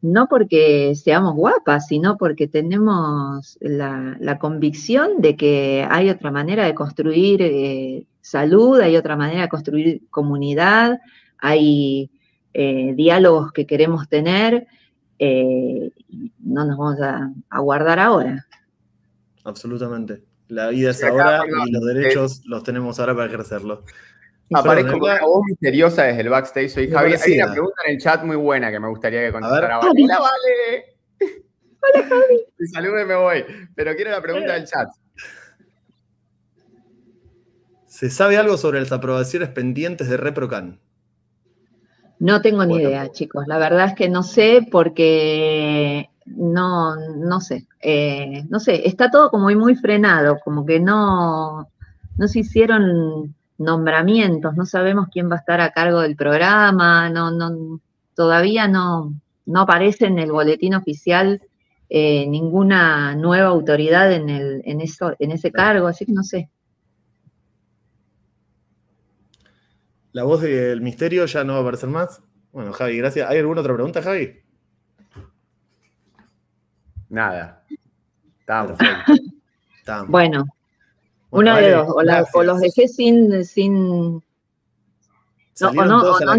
[0.01, 6.73] no porque seamos guapas, sino porque tenemos la, convicción de que hay otra manera de
[6.73, 10.99] construir eh, salud, hay otra manera de construir comunidad,
[11.37, 12.09] hay
[12.53, 14.65] eh, diálogos que queremos tener
[15.19, 15.91] eh,
[16.39, 18.45] no nos vamos a, guardar ahora.
[19.43, 20.23] Absolutamente.
[20.47, 23.79] La vida es ahora y los derechos los tenemos ahora para ejercerlos.
[24.53, 26.69] Aparezco con una voz misteriosa desde el backstage.
[26.69, 27.13] Soy Javi.
[27.13, 29.79] Hay una pregunta en el chat muy buena que me gustaría que contestara.
[29.79, 30.97] Hola, Vale.
[31.81, 32.41] Hola, Javi.
[32.59, 33.45] Y salude, me voy.
[33.75, 34.89] Pero quiero la pregunta del chat.
[37.85, 40.79] ¿Se sabe algo sobre las aprobaciones pendientes de ReproCan?
[42.19, 43.45] No tengo ni idea, chicos.
[43.47, 47.67] La verdad es que no sé porque no, no sé.
[47.81, 51.69] Eh, no sé, está todo como muy, frenado, como que no,
[52.17, 57.31] no se hicieron nombramientos, no sabemos quién va a estar a cargo del programa, no,
[57.31, 57.79] no,
[58.13, 59.13] todavía no,
[59.45, 61.41] no aparece en el boletín oficial
[61.89, 66.49] eh, ninguna nueva autoridad en, el, en, eso, en ese cargo, así que no sé.
[70.11, 72.21] La voz del misterio ya no va a aparecer más.
[72.51, 73.29] Bueno, Javi, gracias.
[73.29, 74.39] ¿Hay alguna otra pregunta, Javi?
[77.09, 77.63] Nada.
[78.39, 78.77] Estamos.
[80.07, 80.45] Bueno,
[81.35, 81.87] una de dos.
[82.33, 83.43] O, los dejé sin.
[83.45, 84.23] sin...
[85.61, 86.35] No, o no, o no,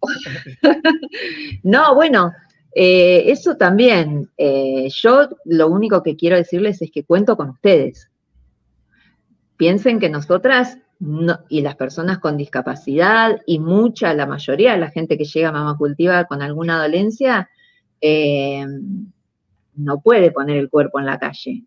[1.64, 2.32] no, bueno,
[2.72, 4.30] eh, eso también.
[4.36, 8.08] Eh, yo lo único que quiero decirles es que cuento con ustedes.
[9.56, 10.78] Piensen que nosotras
[11.48, 15.52] y las personas con discapacidad y mucha, la mayoría de la gente que llega a
[15.52, 17.48] Mama Cultiva con alguna dolencia,
[18.00, 18.66] eh,
[19.74, 21.64] no puede poner el cuerpo en la calle.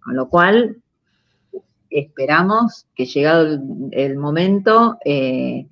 [0.00, 0.76] Con lo cual,
[1.90, 3.58] esperamos que llegado
[3.92, 5.66] el, momento, eh,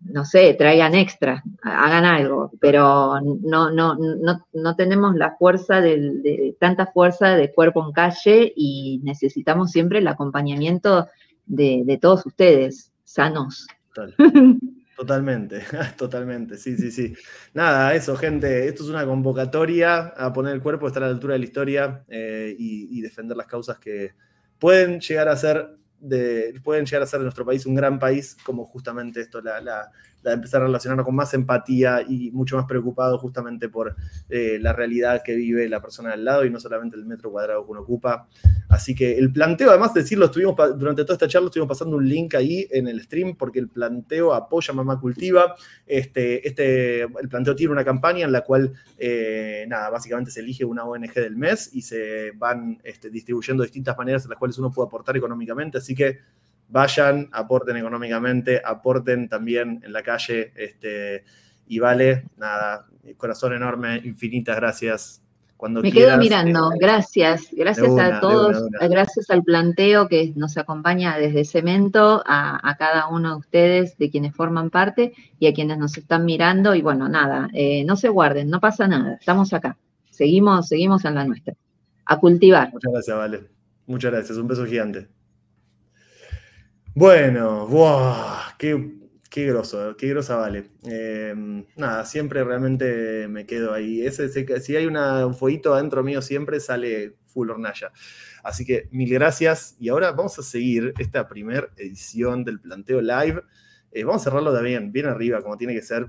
[0.00, 6.56] no sé, traigan extra, hagan algo, pero no, no, no, no tenemos la fuerza de,
[6.60, 11.08] tanta fuerza de cuerpo en calle y necesitamos siempre el acompañamiento
[11.46, 13.66] de, todos ustedes, sanos.
[14.96, 15.60] Totalmente,
[15.98, 17.14] totalmente, sí, sí, sí.
[17.52, 21.32] Nada, eso, gente, esto es una convocatoria a poner el cuerpo, estar a la altura
[21.32, 24.12] de la historia eh, y, defender las causas que
[24.58, 28.36] pueden llegar a ser de, pueden llegar a ser de nuestro país un gran país,
[28.44, 29.90] como justamente esto, la,
[30.24, 33.94] de empezar a relacionarnos con más empatía y mucho más preocupado justamente por
[34.30, 37.64] eh, la realidad que vive la persona al lado y no solamente el metro cuadrado
[37.64, 38.26] que uno ocupa.
[38.68, 42.08] Así que el planteo, además de decirlo, estuvimos durante toda esta charla estuvimos pasando un
[42.08, 45.54] link ahí en el stream porque el planteo apoya Mamá Cultiva.
[45.86, 50.64] Este, este, el planteo tiene una campaña en la cual, eh, nada, básicamente se elige
[50.64, 54.70] una ONG del mes y se van este, distribuyendo distintas maneras en las cuales uno
[54.70, 55.78] puede aportar económicamente.
[55.78, 56.18] Así que
[56.68, 61.24] vayan, aporten económicamente, aporten también en la calle, este,
[61.66, 65.22] y vale, nada, corazón enorme, infinitas gracias
[65.56, 71.16] Cuando Me quedo mirando, eh, gracias, gracias a todos, gracias al planteo que nos acompaña
[71.16, 75.96] desde Cemento, a, cada uno de ustedes, de quienes forman parte y a quienes nos
[75.96, 76.74] están mirando.
[76.74, 79.78] Y bueno, nada, eh, no se guarden, no pasa nada, estamos acá,
[80.10, 81.54] seguimos, seguimos en la nuestra.
[82.06, 82.70] A cultivar.
[82.72, 83.40] Muchas gracias, Vale.
[83.86, 85.08] Muchas gracias, un beso gigante.
[86.94, 88.14] Bueno, wow,
[88.58, 90.70] qué Qué groso, qué grosa vale.
[90.84, 94.08] Em, nada, siempre realmente me quedo ahí.
[94.12, 97.90] Si hay un fueguito adentro mío, siempre sale full hornalla.
[98.44, 99.74] Así que mil gracias.
[99.80, 103.42] Y ahora vamos a seguir esta primera edición del planteo live.
[103.90, 106.06] Eh, vamos a cerrarlo también, bien arriba, como tiene que ser.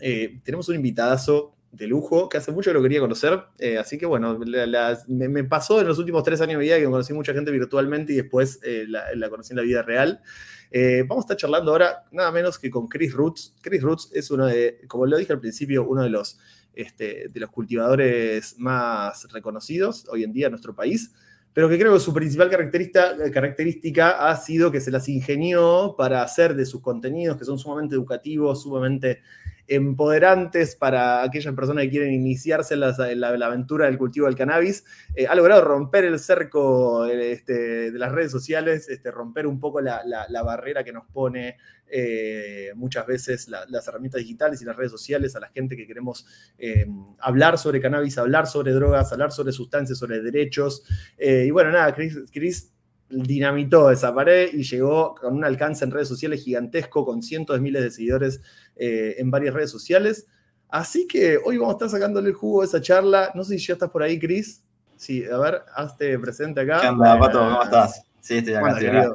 [0.00, 3.98] Eh, tenemos un invitadazo de lujo, que hace mucho que lo quería conocer, eh, así
[3.98, 7.50] que bueno, me, pasó en los últimos tres años de vida que conocí mucha gente
[7.50, 10.22] virtualmente y después la, la, conocí en la vida real.
[10.70, 13.54] Eh, vamos a estar charlando ahora nada menos que con Chris Roots.
[13.60, 16.38] Chris Roots es uno de, como lo dije al principio, uno de los,
[16.74, 21.12] este, de los cultivadores más reconocidos hoy en día en nuestro país,
[21.52, 26.54] pero que creo que su principal característica ha sido que se las ingenió para hacer
[26.54, 29.22] de sus contenidos, que son sumamente educativos, sumamente
[29.68, 32.80] empoderantes para aquellas personas que quieren iniciarse en
[33.20, 34.84] la, aventura del cultivo del cannabis.
[35.14, 39.80] Eh, ha logrado romper el cerco este, de las redes sociales, este, romper un poco
[39.80, 40.02] la,
[40.42, 45.40] barrera que nos pone eh, muchas veces las herramientas digitales y las redes sociales a
[45.40, 46.26] la gente que queremos
[46.58, 46.86] eh,
[47.20, 50.82] hablar sobre cannabis, hablar sobre drogas, hablar sobre sustancias, sobre derechos.
[51.18, 52.72] y bueno, nada, Chris
[53.10, 57.60] dinamitó esa pared y llegó con un alcance en redes sociales gigantesco, con cientos de
[57.60, 58.40] miles de seguidores
[58.76, 60.26] eh, en varias redes sociales.
[60.68, 63.30] Así que hoy vamos a estar sacándole el jugo esa charla.
[63.34, 64.62] No sé si ya estás por ahí, Cris.
[64.96, 66.80] Sí, a ver, hazte presente acá.
[66.80, 67.38] ¿Qué onda, Pato?
[67.38, 68.02] ¿Cómo estás?
[68.20, 69.14] Sí, estoy acá.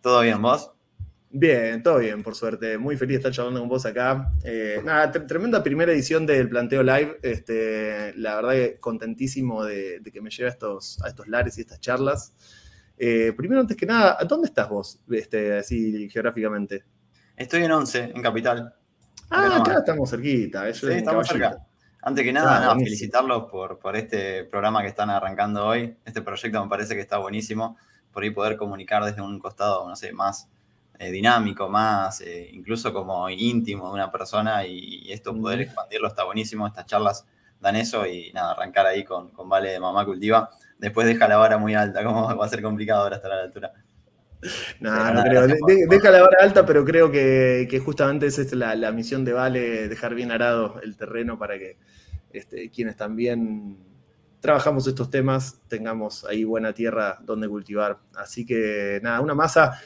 [0.00, 0.72] ¿Todo bien, vos?
[1.30, 2.78] Bien, todo bien, por suerte.
[2.78, 4.32] Muy feliz de estar charlando con vos acá.
[4.42, 7.18] Eh, nada, tremenda primera edición del Planteo Live.
[7.22, 11.60] Este, la verdad que contentísimo de, que me lleve a estos, a estos lares y
[11.60, 12.32] estas charlas.
[12.98, 16.84] Eh, primero, antes que nada, ¿dónde estás vos, este, así geográficamente?
[17.36, 18.74] Estoy en Once, en Capital.
[19.30, 20.72] Ah, acá estamos cerquita.
[20.74, 21.58] sí, estamos cerca.
[22.02, 25.96] Antes que nada, felicitarlos por, por este programa que están arrancando hoy.
[26.04, 27.76] Este proyecto me parece que está buenísimo.
[28.12, 30.48] Por ahí poder comunicar desde un costado, no sé, más
[30.98, 36.24] eh, dinámico, más eh, incluso como íntimo de una persona y, esto poder expandirlo está
[36.24, 36.66] buenísimo.
[36.66, 37.26] Estas charlas
[37.60, 41.36] dan eso y nada, arrancar ahí con, con Vale de Mamá Cultiva después deja la
[41.36, 43.72] vara muy alta, ¿cómo va a ser complicado ahora estar a la altura?
[44.80, 45.46] No, no creo.
[45.88, 50.14] deja la vara alta, pero creo que, justamente esa es la, misión de Vale, dejar
[50.14, 51.76] bien arado el terreno para que
[52.32, 53.78] este, quienes también
[54.40, 57.98] trabajamos estos temas tengamos ahí buena tierra donde cultivar.
[58.16, 59.80] Así que nada, una masa.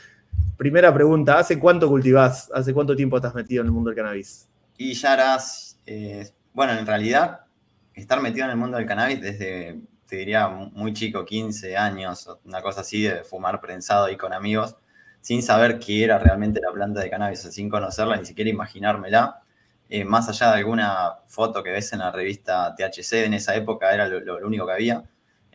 [0.56, 2.50] Primera pregunta, ¿hace cuánto cultivás?
[2.54, 4.48] ¿Hace cuánto tiempo estás metido en el mundo del cannabis?
[4.76, 7.40] Y ya harás, eh, bueno, en realidad,
[7.94, 9.80] estar metido en el mundo del cannabis desde
[10.12, 14.76] te diría muy chico, 15 años, una cosa así, de fumar prensado ahí con amigos,
[15.22, 19.40] sin saber qué era realmente la planta de cannabis, sin conocerla, ni siquiera imaginármela.
[19.88, 23.94] Eh, más allá de alguna foto que ves en la revista THC, en esa época
[23.94, 25.02] era lo, único que había,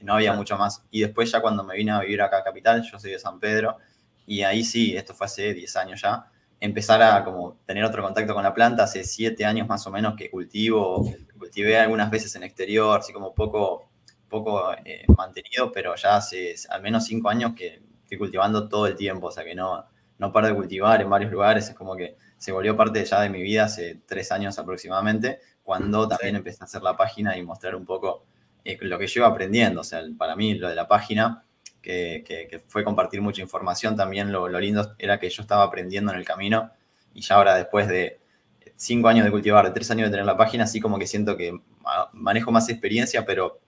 [0.01, 0.83] no había mucho más.
[0.89, 3.39] Y después ya cuando me vine a vivir acá a Capital, yo soy de San
[3.39, 3.77] Pedro,
[4.25, 8.33] y ahí sí, esto fue hace 10 años ya, empezar a como tener otro contacto
[8.33, 12.41] con la planta, hace 7 años más o menos que cultivo, cultivé algunas veces en
[12.41, 13.87] exterior, así como poco
[14.29, 18.95] poco eh, mantenido, pero ya hace al menos cinco años que estoy cultivando todo el
[18.95, 19.85] tiempo, o sea que no,
[20.17, 23.29] no paro de cultivar en varios lugares, es como que se volvió parte ya de
[23.29, 27.75] mi vida hace tres años aproximadamente, cuando también empecé a hacer la página y mostrar
[27.75, 28.25] un poco
[28.63, 31.43] eh, lo que yo iba aprendiendo, o sea, para mí lo de la página,
[31.81, 36.17] que, fue compartir mucha información, también lo, lo, lindo era que yo estaba aprendiendo en
[36.17, 36.71] el camino
[37.13, 38.19] y ya ahora después de
[38.75, 41.37] cinco años de cultivar, de tres años de tener la página, así como que siento
[41.37, 41.57] que
[42.13, 43.59] manejo más experiencia, pero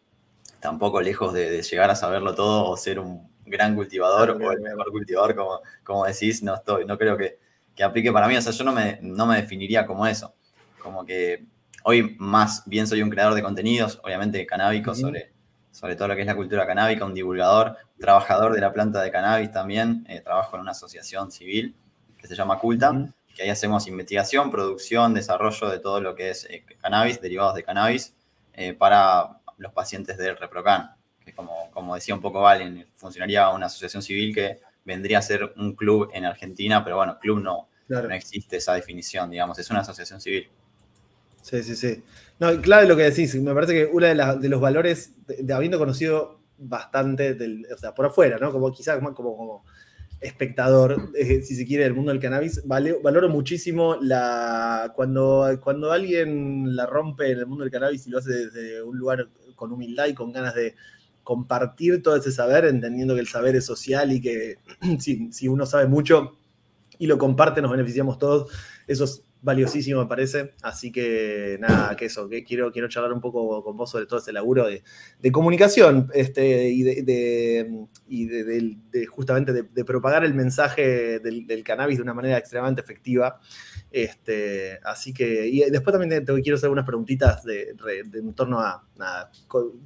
[0.60, 4.92] tampoco lejos de, llegar a saberlo todo o ser un gran cultivador o el mejor
[4.92, 7.40] cultivador, como, como decís, no estoy, no creo que,
[7.84, 8.36] aplique para mí.
[8.36, 10.36] O sea, yo no me, no me definiría como eso.
[10.82, 11.46] Como que
[11.84, 15.32] hoy más bien soy un creador de contenidos, obviamente canábico, sobre,
[15.72, 19.12] sobre todo lo que es la cultura canábica, un divulgador, trabajador de la planta de
[19.12, 20.06] cannabis también.
[20.10, 21.76] Eh, trabajo en una asociación civil
[22.18, 22.94] que se llama Culta,
[23.34, 27.64] que ahí hacemos investigación, producción, desarrollo de todo lo que es eh, cannabis, derivados de
[27.64, 28.14] cannabis,
[28.54, 33.68] eh, para los pacientes del ReproCan, que como, como decía un poco Valen, funcionaría una
[33.68, 38.14] asociación civil que vendría a ser un club en Argentina, pero bueno, club no, no
[38.14, 40.50] existe esa definición, digamos, es una asociación civil.
[41.42, 42.04] Sí, sí, sí.
[42.40, 46.40] No, clave lo que decís, me parece que uno de, los valores, de, habiendo conocido
[46.58, 48.52] bastante, del, o sea, por afuera, ¿no?
[48.52, 49.64] Como quizás como, como
[50.20, 56.76] espectador, eh, si se quiere, del mundo del cannabis, valoro muchísimo la, cuando, cuando alguien
[56.76, 59.30] la rompe en el mundo del cannabis y lo hace desde un lugar
[59.60, 60.76] con humildad y con ganas de
[61.24, 64.56] compartir todo ese saber, entendiendo que el saber es social y que
[65.00, 66.38] si, uno sabe mucho
[66.98, 68.52] y lo comparte, nos beneficiamos todos.
[68.88, 70.54] Eso es valiosísimo, me parece.
[70.62, 74.20] Así que nada, que eso, que quiero, quiero charlar un poco con vos sobre todo
[74.20, 81.64] ese laburo de, comunicación este, y, de, y de, justamente de, propagar el mensaje del,
[81.64, 83.40] cannabis de una manera extremadamente efectiva.
[83.92, 87.76] Este, así que, y después también te, quiero hacer unas preguntitas de,
[88.14, 88.86] en torno a,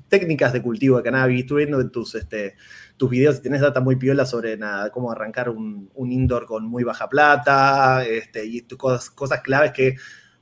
[0.10, 1.42] técnicas de cultivo de cannabis.
[1.42, 2.56] Estuve viendo tus, este,
[3.04, 6.86] tus videos, si tenés data muy piola sobre nada, cómo arrancar un, indoor con muy
[6.86, 9.98] baja plata, este, y cosas, cosas claves que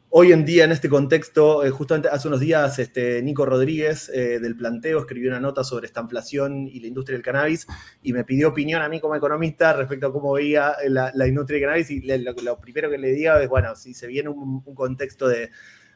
[0.09, 4.37] hoy en día en este contexto, eh, justamente hace unos días, este, Nico Rodríguez eh,
[4.39, 7.65] del Planteo escribió una nota sobre esta inflación y la industria del cannabis
[8.03, 11.65] y me pidió opinión a mí como economista respecto a cómo veía la, industria del
[11.65, 15.49] cannabis y lo, primero que le diga es, bueno, si se viene un, contexto de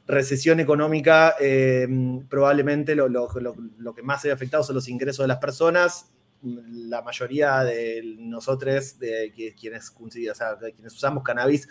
[0.07, 1.88] recesión económica, eh,
[2.28, 6.14] probablemente lo, lo, que más se ha afectado son los ingresos de las personas
[6.45, 11.67] la mayoría de nosotros, de quienes, quienes usamos cannabis,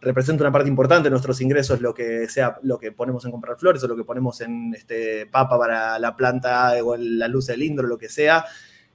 [0.00, 3.58] representa una parte importante de nuestros ingresos, lo que sea lo que ponemos en comprar
[3.58, 7.62] flores o lo que ponemos en este, papa para la planta o la luz del
[7.62, 8.44] indro, lo que sea.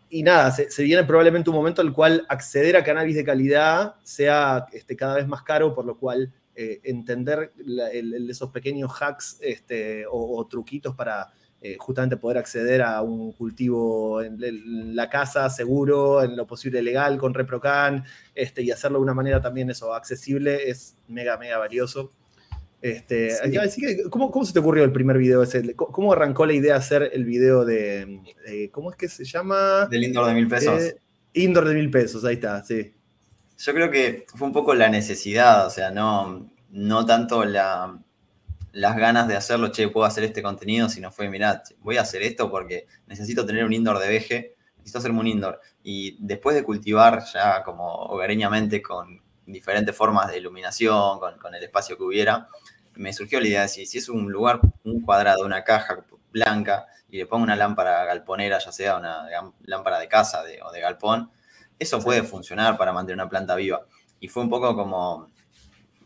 [0.09, 3.95] Y nada, se, viene probablemente un momento en el cual acceder a cannabis de calidad
[4.03, 7.51] sea este, cada vez más caro, por lo cual eh, entender
[8.29, 11.33] esos pequeños hacks este, o truquitos para
[11.65, 17.17] eh, justamente poder acceder a un cultivo en, la casa seguro, en lo posible legal,
[17.17, 18.03] con ReproCan,
[18.35, 22.11] este, y hacerlo de una manera también eso, accesible, es mega, mega valioso.
[22.81, 23.31] Este,
[24.09, 25.73] ¿cómo, se te ocurrió el primer video ese?
[25.73, 28.19] ¿Cómo arrancó la idea de hacer el video de,
[28.73, 29.87] ¿cómo es que se llama?
[29.89, 30.81] Del indoor de mil pesos.
[30.81, 30.97] Eh,
[31.31, 32.93] indoor de mil pesos, ahí está, sí.
[33.57, 38.02] Yo creo que fue un poco la necesidad, o sea, no, no tanto la,
[38.73, 42.23] las ganas de hacerlo, che, puedo hacer este contenido, sino fue, mirá, voy a hacer
[42.23, 45.61] esto porque necesito tener un indoor de veje, necesito hacerme un indoor.
[45.83, 51.97] Y después de cultivar ya como hogareñamente con diferentes formas de iluminación, con, el espacio
[51.97, 52.49] que hubiera,
[52.95, 56.87] me surgió la idea de si, si es un lugar, un cuadrado, una caja blanca,
[57.09, 59.27] y le pongo una lámpara galponera, ya sea una
[59.65, 61.29] lámpara de casa o de galpón,
[61.77, 63.85] eso puede funcionar para mantener una planta viva.
[64.19, 65.32] Y fue un poco como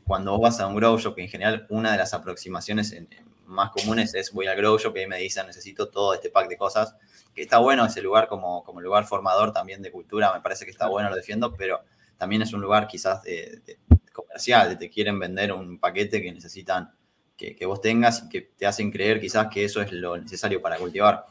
[0.08, 2.96] cuando vos vas a un grow shop, en general una de las aproximaciones
[3.46, 6.58] más comunes es voy al grow shop y me dicen necesito todo este pack de
[6.58, 6.96] cosas,
[7.36, 10.72] que está bueno ese lugar como, como lugar formador también de cultura, me parece que
[10.72, 11.82] está bueno, lo defiendo, pero
[12.18, 13.22] también es un lugar quizás
[14.14, 16.92] comercial, de te quieren vender un paquete que necesitan
[17.36, 20.60] que, que, vos tengas y que te hacen creer quizás que eso es lo necesario
[20.60, 21.28] para cultivar.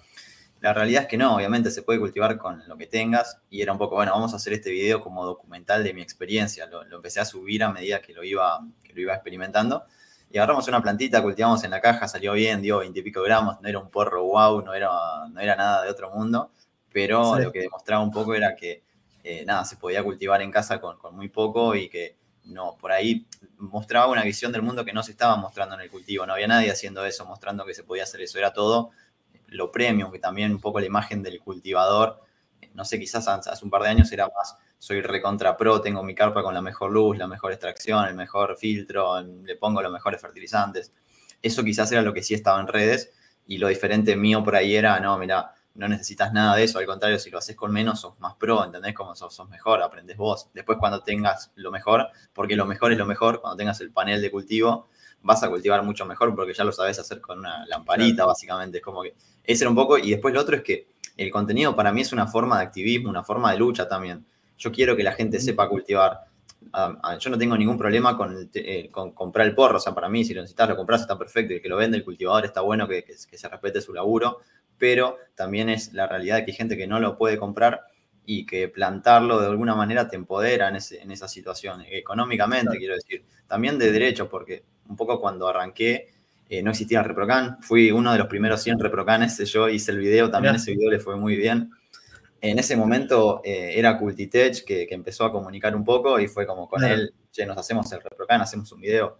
[0.61, 3.39] La realidad es que no, obviamente se puede cultivar con lo que tengas.
[3.51, 6.67] Y era un poco, bueno, vamos a hacer este video como documental de mi experiencia.
[6.67, 9.85] Lo, empecé a subir a medida que lo, iba, que lo iba experimentando.
[10.31, 13.61] Y agarramos una plantita, cultivamos en la caja, salió bien, dio 20 y pico gramos,
[13.61, 14.91] no era un porro wow, no era,
[15.31, 16.51] no era nada de otro mundo,
[16.93, 18.83] pero lo que demostraba un poco era que,
[19.23, 22.93] eh, nada, se podía cultivar en casa con, con muy poco y que no, por
[22.93, 23.27] ahí
[23.59, 26.49] mostraba una visión del mundo que no se estaba mostrando en el cultivo, no había
[26.49, 28.91] nadie haciendo eso, mostrando que se podía hacer eso, era todo
[29.49, 32.21] lo premium, que también un poco la imagen del cultivador,
[32.75, 36.15] no sé, quizás hace un par de años era más, soy recontra pro, tengo mi
[36.15, 40.21] carpa con la mejor luz, la mejor extracción, el mejor filtro, le pongo los mejores
[40.21, 40.93] fertilizantes.
[41.43, 43.13] Eso quizás era lo que sí estaba en redes
[43.47, 46.87] y lo diferente mío por ahí era, no, mira, no necesitas nada de eso, al
[46.87, 48.95] contrario, si lo haces con menos, sos más pro, ¿entendés?
[48.95, 50.49] Como sos, sos mejor, aprendes vos.
[50.55, 54.23] Después cuando tengas lo mejor, porque lo mejor es lo mejor, cuando tengas el panel
[54.23, 54.89] de cultivo,
[55.27, 58.79] vas a cultivar mucho mejor porque ya lo sabes hacer con una lamparita, básicamente.
[58.79, 59.15] Es como que
[59.45, 59.99] ese era un poco.
[59.99, 63.11] Y después lo otro es que el contenido para mí es una forma de activismo,
[63.11, 64.25] una forma de lucha también.
[64.57, 66.21] Yo quiero que la gente sepa cultivar.
[66.73, 68.17] Ah, ah, yo no tengo ningún problema
[68.55, 69.79] eh, con, comprar el porro.
[69.79, 71.55] O sea, para mí, si lo necesitas, lo compras, está perfecto.
[71.55, 74.39] Y que lo vende el cultivador está bueno, que, se respete su laburo.
[74.79, 77.83] Pero también es la realidad de que hay gente que no lo puede comprar
[78.27, 80.77] y que plantarlo de alguna manera te empodera en,
[81.13, 86.09] esa situación, económicamente, quiero decir, también de derechos, porque un poco cuando arranqué
[86.49, 89.99] eh, no existía el ReproCan, fui uno de los primeros 100 ReproCanes, yo hice el
[89.99, 91.71] video, también ese video le fue muy bien.
[92.41, 96.47] En ese momento eh, era Cultitech que, que, empezó a comunicar un poco y fue
[96.47, 99.19] como con él, che, nos hacemos el ReproCan, hacemos un video.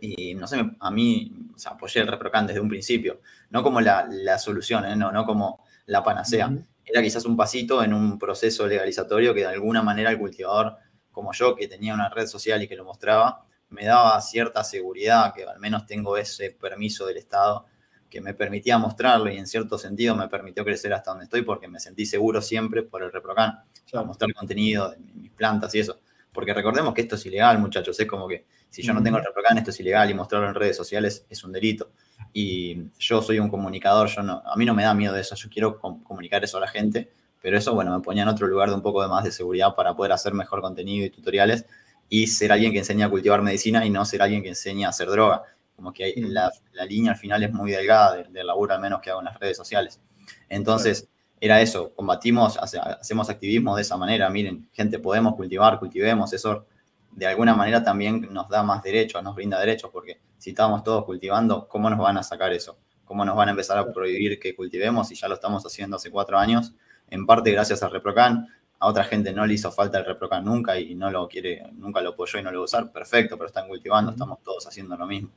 [0.00, 3.80] Y no sé, a mí, o sea, apoyé el ReproCan desde un principio, no como
[3.80, 4.96] la, la solución, ¿eh?
[4.96, 6.52] no, no como la panacea.
[6.84, 10.76] Era quizás un pasito en un proceso legalizatorio que de alguna manera el cultivador,
[11.10, 15.34] como yo, que tenía una red social y que lo mostraba, me daba cierta seguridad,
[15.34, 17.66] que al menos tengo ese permiso del Estado
[18.08, 21.66] que me permitía mostrarlo y en cierto sentido me permitió crecer hasta donde estoy porque
[21.66, 23.64] me sentí seguro siempre por el ReproCan,
[24.06, 25.98] mostrar contenido de mis plantas y eso.
[26.32, 29.24] Porque recordemos que esto es ilegal, muchachos, es como que Si yo no tengo el
[29.24, 31.90] ReproCan, esto es ilegal y mostrarlo en redes sociales es un delito.
[32.32, 35.34] Y yo soy un comunicador, yo no, a mí no me da miedo de eso,
[35.34, 37.10] yo quiero comunicar eso a la gente,
[37.40, 39.74] pero eso, bueno, me ponía en otro lugar de un poco de más de seguridad
[39.74, 41.66] para poder hacer mejor contenido y tutoriales
[42.08, 44.90] y ser alguien que enseña a cultivar medicina y no ser alguien que enseña a
[44.90, 45.42] hacer droga.
[45.76, 48.80] Como que hay, la, la, línea al final es muy delgada del, del, laburo, al
[48.80, 50.00] menos que hago en las redes sociales.
[50.48, 51.08] Entonces,
[51.40, 54.30] era eso, combatimos, hacemos activismo de esa manera.
[54.30, 56.66] Miren, gente, podemos cultivar, cultivemos, eso
[57.14, 61.04] de alguna manera también nos da más derechos, nos brinda derechos, porque si estamos todos
[61.04, 62.78] cultivando, ¿cómo nos van a sacar eso?
[63.04, 66.10] ¿Cómo nos van a empezar a prohibir que cultivemos si ya lo estamos haciendo hace
[66.10, 66.72] cuatro años?
[67.10, 68.48] En parte gracias a Reprocan,
[68.84, 72.02] a otra gente no le hizo falta el Reprocan nunca y no lo quiere, nunca
[72.02, 74.94] lo apoyó y no lo va a usar, perfecto, pero están cultivando, estamos todos haciendo
[74.96, 75.30] lo mismo.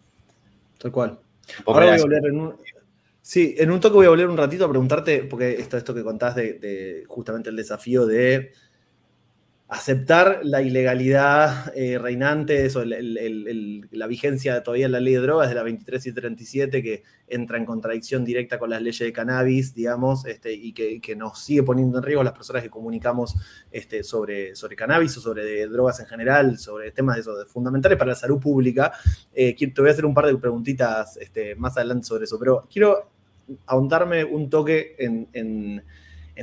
[0.77, 1.17] Tal cual.
[1.65, 2.55] Ahora voy a volver en un,
[3.21, 6.03] sí, en un toque voy a volver un ratito a preguntarte, porque esto, esto que
[6.03, 8.51] contás de, de justamente el desafío de
[9.69, 15.55] aceptar la ilegalidad eh, reinante, eso, la vigencia todavía de la ley de drogas de
[15.55, 20.25] la 23 y 37, que entra en contradicción directa con las leyes de cannabis, digamos,
[20.25, 23.35] este, y que, nos sigue poniendo en riesgo las personas que comunicamos
[23.69, 28.15] este, sobre, sobre cannabis o sobre drogas en general, sobre temas de fundamentales para la
[28.15, 28.93] salud pública.
[29.33, 32.65] Eh, te voy a hacer un par de preguntitas este, más adelante sobre eso, pero
[32.71, 33.09] quiero
[33.65, 35.83] ahondarme un toque en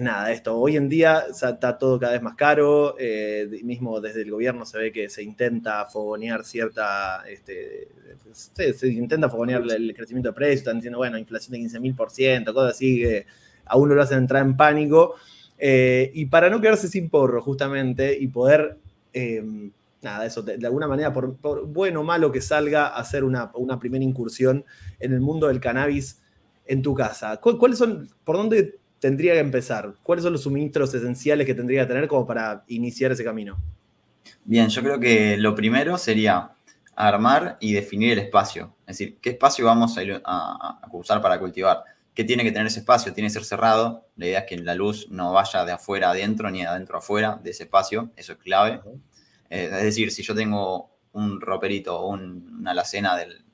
[0.00, 0.56] nada, esto.
[0.56, 4.78] Hoy en día está todo cada vez más caro, eh, mismo desde el gobierno se
[4.78, 7.88] ve que se intenta fogonear cierta, este,
[8.32, 12.98] se, intenta fogonear el crecimiento de precios, están diciendo, bueno, inflación de 15.000%, cosas así
[13.00, 13.26] que
[13.66, 15.14] a uno lo hacen entrar en pánico.
[15.58, 18.78] Eh, y para no quedarse sin porro, justamente, y poder,
[19.12, 19.70] em,
[20.02, 24.04] nada, eso, de, alguna manera, por, bueno o malo que salga, hacer una, una primera
[24.04, 24.64] incursión
[24.98, 26.20] en el mundo del cannabis
[26.66, 27.38] en tu casa.
[27.40, 29.96] ¿Cuáles son, por dónde tendría que empezar?
[30.02, 33.62] ¿Cuáles son los suministros esenciales que tendría que tener como para iniciar ese camino?
[34.46, 36.52] Bien, yo creo que lo primero sería
[36.96, 38.74] armar y definir el espacio.
[38.86, 41.84] Es decir, ¿qué espacio vamos a, usar para cultivar?
[42.14, 43.12] ¿Qué tiene que tener ese espacio?
[43.12, 44.08] Tiene que ser cerrado.
[44.16, 47.38] La idea es que la luz no vaya de afuera adentro ni de adentro afuera
[47.44, 48.10] de ese espacio.
[48.16, 48.80] Eso es clave.
[49.50, 53.44] Eh, es decir, si yo tengo un roperito o una alacena del,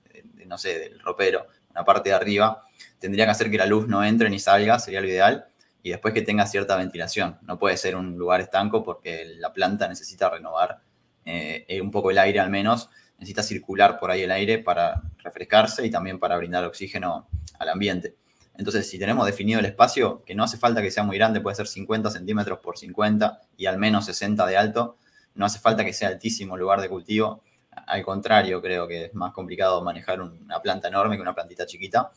[0.46, 2.62] no sé, del ropero, una parte de arriba,
[3.00, 5.46] tendría que hacer que la luz no entre ni salga, sería lo ideal,
[5.82, 7.38] y después que tenga cierta ventilación.
[7.42, 10.80] No puede ser un lugar estanco porque la planta necesita renovar
[11.24, 15.84] eh, un poco el aire al menos, necesita circular por ahí el aire para refrescarse
[15.86, 17.28] y también para brindar oxígeno
[17.58, 18.16] al ambiente.
[18.56, 21.56] Entonces, si tenemos definido el espacio, que no hace falta que sea muy grande, puede
[21.56, 24.96] ser 50 centímetros por 50 y al menos 60 de alto,
[25.34, 27.42] no hace falta que sea altísimo lugar de cultivo.
[27.70, 32.10] Al contrario, creo que es más complicado manejar una planta enorme que una plantita chiquita.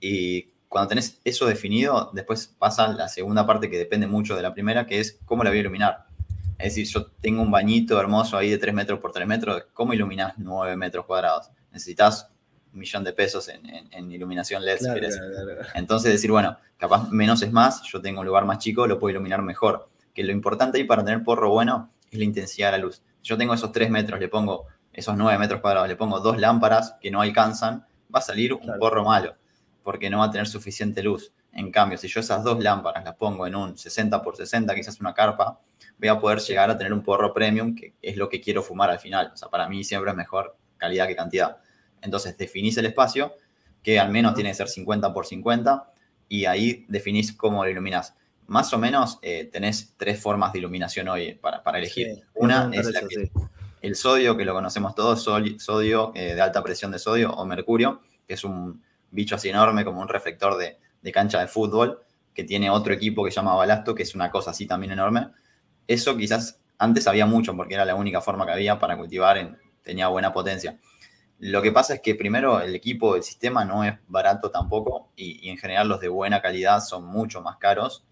[0.00, 4.52] Y cuando tenés eso definido, después pasa la segunda parte que depende mucho de la
[4.52, 6.06] primera, que es cómo la voy a iluminar.
[6.58, 9.92] Es decir, yo tengo un bañito hermoso ahí de 3 metros por 3 metros, ¿cómo
[9.92, 11.50] iluminás 9 metros cuadrados?
[11.70, 12.30] Necesitas
[12.72, 14.78] un millón de pesos en, iluminación LED.
[15.74, 19.12] Entonces decir, bueno, capaz menos es más, yo tengo un lugar más chico, lo puedo
[19.12, 19.88] iluminar mejor.
[20.14, 23.02] Que lo importante ahí para tener porro bueno es la intensidad de la luz.
[23.22, 26.96] yo tengo esos 3 metros, le pongo esos 9 metros cuadrados, le pongo dos lámparas
[27.00, 29.36] que no alcanzan, va a salir un porro malo
[29.86, 31.32] porque no va a tener suficiente luz.
[31.52, 35.00] En cambio, si yo esas dos lámparas las pongo en un 60 por 60, quizás
[35.00, 35.60] una carpa,
[35.96, 38.90] voy a poder llegar a tener un porro premium, que es lo que quiero fumar
[38.90, 39.30] al final.
[39.32, 41.58] O sea, para mí siempre es mejor calidad que cantidad.
[42.02, 43.34] Entonces, definís el espacio,
[43.80, 45.92] que al menos tiene que ser 50 por 50,
[46.28, 48.16] y ahí definís cómo lo iluminás.
[48.48, 52.24] Más o menos eh, tenés tres formas de iluminación hoy para, elegir.
[52.34, 52.90] Una es
[53.82, 58.00] el sodio, que lo conocemos todos, sodio eh, de alta presión de sodio, o mercurio,
[58.26, 60.78] que es un bicho así enorme como un reflector de,
[61.12, 62.02] cancha de fútbol,
[62.34, 65.28] que tiene otro equipo que se llama Balasto, que es una cosa así también enorme.
[65.86, 69.56] Eso quizás antes había mucho porque era la única forma que había para cultivar, en,
[69.82, 70.78] tenía buena potencia.
[71.38, 75.48] Lo que pasa es que primero el equipo, el sistema no es barato tampoco y
[75.48, 78.04] en general los de buena calidad son mucho más caros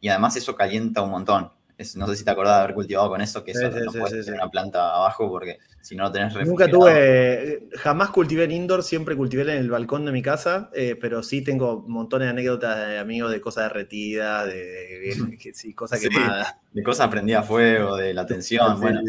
[0.00, 1.52] y además eso calienta un montón
[1.96, 4.40] no sé si te acordás de haber cultivado con eso, que eso no puedes tener
[4.40, 9.16] una planta abajo porque si no, lo tenés Nunca tuve, jamás cultivé en indoor, siempre
[9.16, 12.98] cultivé en el balcón de mi casa, eh, pero sí tengo montones de anécdotas de
[12.98, 16.56] amigos de cosas derretidas, de, cosas quemadas.
[16.72, 18.80] De cosas prendidas a fuego, de la tensión.
[18.80, 19.00] bueno,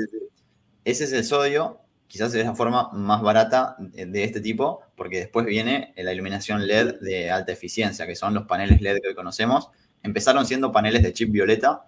[0.86, 5.46] ese es el sodio, quizás es la forma más barata de este tipo, porque después
[5.46, 9.70] viene la iluminación LED de alta eficiencia, que son los paneles LED que hoy conocemos.
[10.04, 11.84] Empezaron siendo paneles de chip violeta,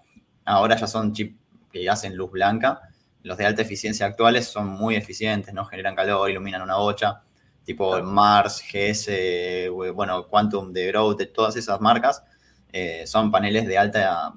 [0.45, 1.35] ahora ya son chips
[1.71, 2.81] que hacen luz blanca.
[3.23, 7.23] Los de alta eficiencia actuales son muy eficientes, no generan calor, iluminan una bocha,
[7.63, 12.23] tipo Mars, GS, bueno, Quantum de Growth, de todas esas marcas,
[12.71, 14.33] eh, son paneles de alta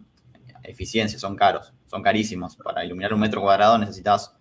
[0.63, 2.57] eficiencia, son caros, son carísimos.
[2.57, 4.37] Para iluminar un metro cuadrado necesitas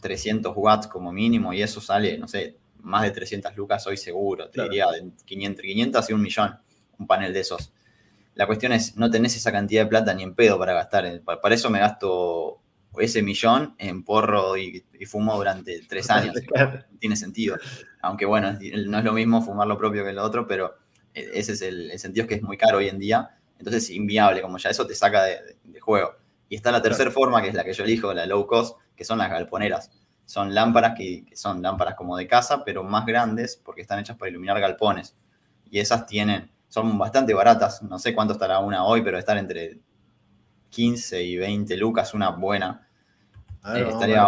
[0.00, 4.48] 300 watts como mínimo y eso sale, no sé, más de 300 lucas hoy seguro,
[4.48, 6.58] te diría de 500, 500 y un millón,
[6.98, 7.72] un panel de esos.
[8.38, 11.22] La cuestión es, no tenés esa cantidad de plata ni en pedo para gastar.
[11.24, 12.60] Para eso me gasto
[12.96, 16.36] ese millón en porro y, fumo durante tres años.
[16.54, 17.56] No tiene sentido.
[18.00, 18.52] Aunque bueno,
[18.86, 20.76] no es lo mismo fumar lo propio que lo otro, pero
[21.12, 23.28] e, ese es el, sentido es que es muy caro hoy en día.
[23.58, 26.14] Entonces es inviable, como ya eso te saca de, juego.
[26.48, 29.04] Y está la tercera forma, que es la que yo elijo, la low cost, que
[29.04, 29.90] son las galponeras.
[30.26, 34.30] Son lámparas que, son lámparas como de casa, pero más grandes porque están hechas para
[34.30, 35.16] iluminar galpones.
[35.68, 37.82] Y esas tienen, son bastante baratas.
[37.82, 39.80] No sé cuánto estará una hoy, pero están entre
[40.70, 42.88] 15 y 20 lucas, una buena.
[43.74, 44.24] Eh, estaría,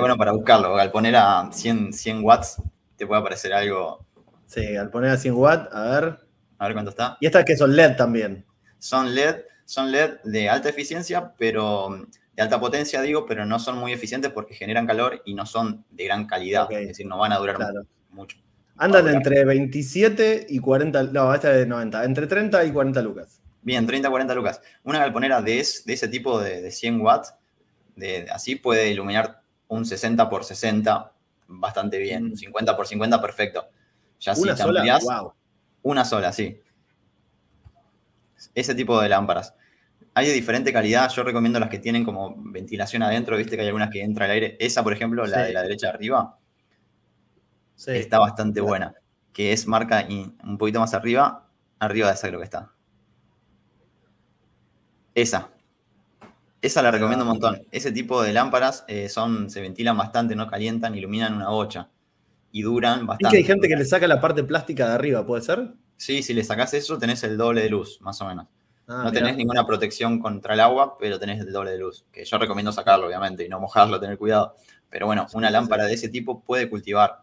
[0.00, 0.74] bueno para buscarlo.
[0.74, 2.62] Galponera 100, 100 watts,
[2.96, 4.04] te puede aparecer algo.
[4.46, 6.20] Sí, galponera 100 watts, a ver.
[6.58, 7.16] A ver cuánto está.
[7.20, 8.44] Y estas que son LED también.
[8.78, 13.78] Son LED, son LED de alta eficiencia, pero de alta potencia, digo, pero no son
[13.78, 16.70] muy eficientes porque generan calor y no son de gran calidad.
[16.72, 17.58] Es decir, no van a durar
[18.10, 18.38] mucho.
[18.78, 23.40] Andan entre 27 y 40, no, esta es de 90, entre 30 y 40 lucas.
[23.60, 24.62] Bien, 30, 40 lucas.
[24.84, 27.34] Una galponera de, de ese tipo de, 100 watts,
[27.96, 31.12] de, así puede iluminar un 60 por 60
[31.48, 33.68] bastante bien, un 50 por 50 perfecto.
[34.20, 35.32] Ya ¿Una sola?
[35.82, 36.60] Una sola, sí.
[38.54, 39.54] Ese tipo de lámparas.
[40.14, 43.68] Hay de diferente calidad, yo recomiendo las que tienen como ventilación adentro, viste que hay
[43.68, 44.56] algunas que entra el aire.
[44.60, 46.38] Esa, por ejemplo, la de la derecha arriba,
[47.86, 48.94] está bastante buena.
[49.32, 50.06] Que es marca
[50.44, 51.48] un poquito más arriba,
[51.78, 52.72] arriba de esa creo que está.
[55.14, 55.50] Esa.
[56.60, 57.62] Esa la recomiendo un montón.
[57.70, 61.88] Ese tipo de lámparas eh, son, se ventilan bastante, no calientan, iluminan una bocha.
[62.50, 63.28] Y duran bastante.
[63.28, 65.74] ¿Y que hay gente que le saca la parte plástica de arriba, puede ser?
[65.96, 68.46] Sí, si le sacas eso, tenés el doble de luz, más o menos.
[68.88, 72.06] Ah, no tenés ninguna protección contra el agua, pero tenés el doble de luz.
[72.10, 74.54] Que yo recomiendo sacarlo, obviamente, y no mojarlo, tener cuidado.
[74.88, 77.22] Pero bueno, una lámpara de ese tipo puede cultivar.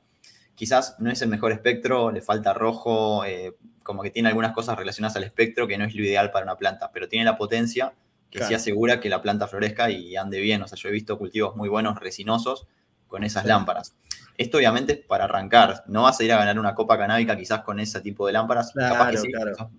[0.56, 4.78] Quizás no es el mejor espectro, le falta rojo, eh, como que tiene algunas cosas
[4.78, 7.93] relacionadas al espectro que no es lo ideal para una planta, pero tiene la potencia
[8.30, 10.62] que sí asegura que la planta florezca y ande bien.
[10.62, 12.68] O sea, yo he visto cultivos muy buenos, resinosos,
[13.08, 13.95] con esas lámparas.
[14.38, 15.84] Esto obviamente es para arrancar.
[15.88, 18.74] No vas a ir a ganar una copa canábica quizás con ese tipo de lámparas.
[18.74, 19.32] Capaz que sí,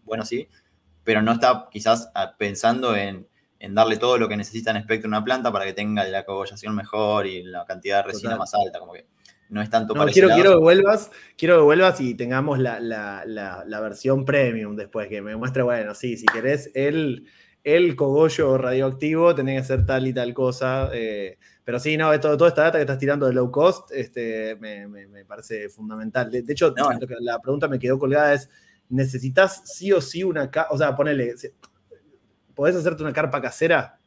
[0.04, 0.48] bueno, sí,
[1.04, 3.28] pero no está quizás ah, pensando en,
[3.70, 7.26] darle todo lo que necesita en espectro una planta para que tenga la cogollación mejor
[7.26, 8.78] y la cantidad de resina más alta.
[8.78, 9.06] Como que
[9.48, 14.24] no es tanto para quiero, quiero que vuelvas, quiero que vuelvas y tengamos la, versión
[14.24, 17.26] premium después, que me muestre, bueno, sí, si querés el,
[17.62, 20.90] el cogollo radioactivo, tenés que hacer tal y tal cosa.
[20.92, 24.54] Eh, pero sí, no, todo, toda esta data que estás tirando de low cost este,
[24.56, 26.30] me, parece fundamental.
[26.30, 26.72] De, hecho,
[27.20, 28.48] la pregunta me quedó colgada es,
[28.88, 30.48] ¿necesitas sí o sí una...
[30.70, 31.34] O sea, ponele,
[32.54, 33.98] ¿podés hacerte una carpa casera?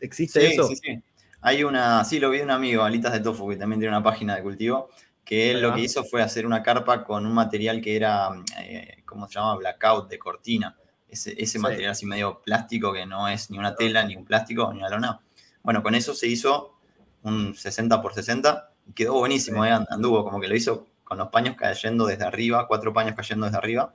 [0.00, 0.66] ¿Existe eso?
[0.68, 1.02] Sí, sí.
[1.42, 4.02] Hay una, sí, lo vi de un amigo, Alitas de Tofu, que también tiene una
[4.02, 4.90] página de cultivo,
[5.24, 8.28] que él lo que hizo fue hacer una carpa con un material que era,
[8.58, 9.56] eh, ¿cómo se llama?
[9.56, 10.76] Blackout de cortina.
[11.08, 14.72] Ese, ese material así medio plástico que no es ni una tela, ni un plástico,
[14.72, 15.20] ni una lona
[15.62, 16.74] bueno, con eso se hizo
[17.22, 19.70] un 60 por 60 y quedó buenísimo, ¿eh?
[19.70, 23.58] anduvo como que lo hizo con los paños cayendo desde arriba, cuatro paños cayendo desde
[23.58, 23.94] arriba.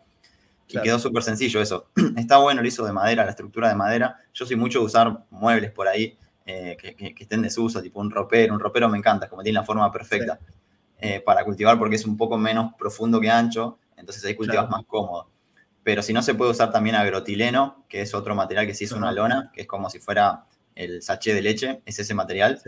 [0.67, 1.89] Y quedó súper sencillo eso.
[2.17, 4.17] Está bueno, lo hizo de madera, la estructura de madera.
[4.33, 7.99] Yo soy mucho de usar muebles por ahí eh, que, que, estén de desuso, tipo
[7.99, 8.53] un ropero.
[8.53, 10.39] Un ropero me encanta, como tiene la forma perfecta
[10.99, 14.85] eh, para cultivar porque es un poco menos profundo que ancho, entonces ahí cultivas más
[14.85, 15.29] cómodo.
[15.83, 18.91] Pero si no, se puede usar también agrotileno, que es otro material que sí es
[18.91, 22.61] una lona, que es como si fuera el sachet de leche, es ese material.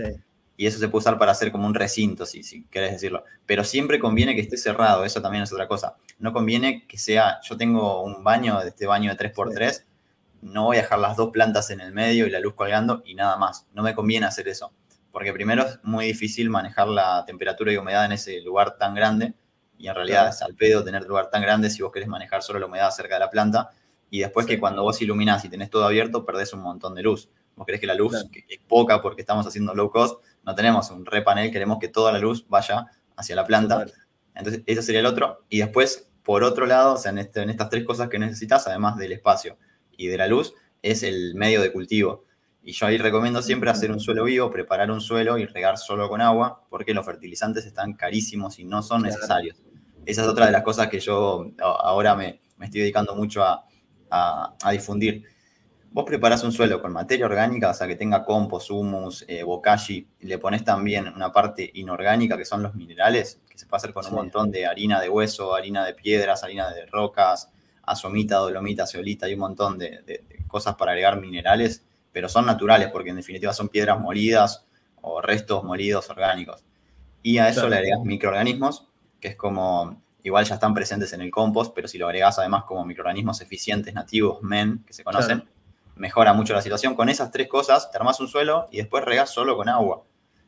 [0.55, 3.23] Y eso se puede usar para hacer como un recinto, si, si querés decirlo.
[3.45, 5.95] Pero siempre conviene que esté cerrado, eso también es otra cosa.
[6.19, 9.84] No conviene que sea, yo tengo un baño, este baño de 3x3,
[10.41, 13.15] no voy a dejar las dos plantas en el medio y la luz colgando y
[13.15, 13.67] nada más.
[13.73, 14.73] No me conviene hacer eso.
[15.11, 19.33] Porque primero es muy difícil manejar la temperatura y humedad en ese lugar tan grande.
[19.77, 22.59] Y en realidad es al pedo tener lugar tan grande si vos querés manejar solo
[22.59, 23.69] la humedad cerca de la planta.
[24.09, 27.29] Y después que cuando vos iluminás y tenés todo abierto, perdés un montón de luz.
[27.55, 30.91] Vos querés que la luz, que es poca porque estamos haciendo low cost, no tenemos
[30.91, 32.85] un repanel, queremos que toda la luz vaya
[33.15, 33.85] hacia la planta.
[34.35, 35.43] Entonces, ese sería el otro.
[35.49, 38.67] Y después, por otro lado, o sea, en, este, en estas tres cosas que necesitas,
[38.67, 39.57] además del espacio
[39.97, 42.23] y de la luz, es el medio de cultivo.
[42.61, 46.07] Y yo ahí recomiendo siempre hacer un suelo vivo, preparar un suelo y regar solo
[46.09, 49.57] con agua, porque los fertilizantes están carísimos y no son necesarios.
[50.05, 53.65] Esa es otra de las cosas que yo ahora me, estoy dedicando mucho a,
[54.09, 55.25] a difundir
[55.97, 60.07] Vos preparás un suelo con materia orgánica, o sea, que tenga compost, humus, eh, bokashi,
[60.19, 63.93] y le pones también una parte inorgánica, que son los minerales, que se puede hacer
[63.93, 67.49] con un montón de harina de hueso, harina de piedras, harina de rocas,
[67.88, 73.09] azomita, dolomita, ceolita, y un montón de, cosas para agregar minerales, pero son naturales, porque
[73.09, 74.65] en definitiva son piedras molidas
[75.01, 76.63] o restos molidos orgánicos.
[77.23, 78.88] Y a eso le agregas microorganismos,
[79.19, 82.63] que es como, igual ya están presentes en el compost, pero si lo agregas además
[82.65, 85.43] como microorganismos eficientes, nativos, MEN, que se conocen,
[85.95, 86.95] mejora mucho la situación.
[86.95, 90.03] Con esas tres cosas, te armas un suelo y después regas solo con agua.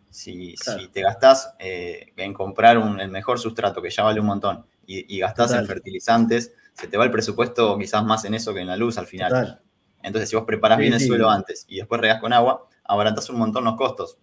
[0.09, 0.55] Si,
[0.91, 5.19] te gastás eh, en comprar el mejor sustrato, que ya vale un montón, y, y
[5.19, 8.77] gastás en fertilizantes, se te va el presupuesto quizás más en eso que en la
[8.77, 9.61] luz al final.
[10.01, 13.37] Entonces, si vos preparás bien el suelo antes y después regas con agua, abaratas un
[13.37, 14.17] montón los costos.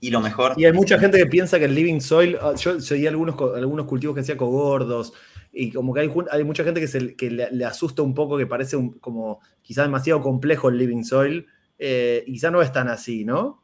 [0.00, 0.54] Y lo mejor.
[0.56, 2.36] Y hay mucha gente que piensa que el living soil.
[2.40, 5.12] Ah, yo seguí algunos, algunos cultivos que hacía cogordos.
[5.52, 8.46] Y como que hay, hay mucha gente que, se, que le, asusta un poco, que
[8.46, 11.46] parece como quizás demasiado complejo el living soil.
[11.78, 13.62] Eh, y quizás no es tan así, ¿no?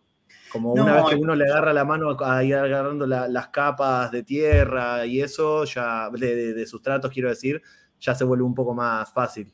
[0.51, 4.23] Como una vez que uno le agarra la mano a ir agarrando las capas de
[4.23, 7.62] tierra y eso, ya de, de, sustratos, quiero decir,
[8.01, 9.53] ya se vuelve un poco más fácil.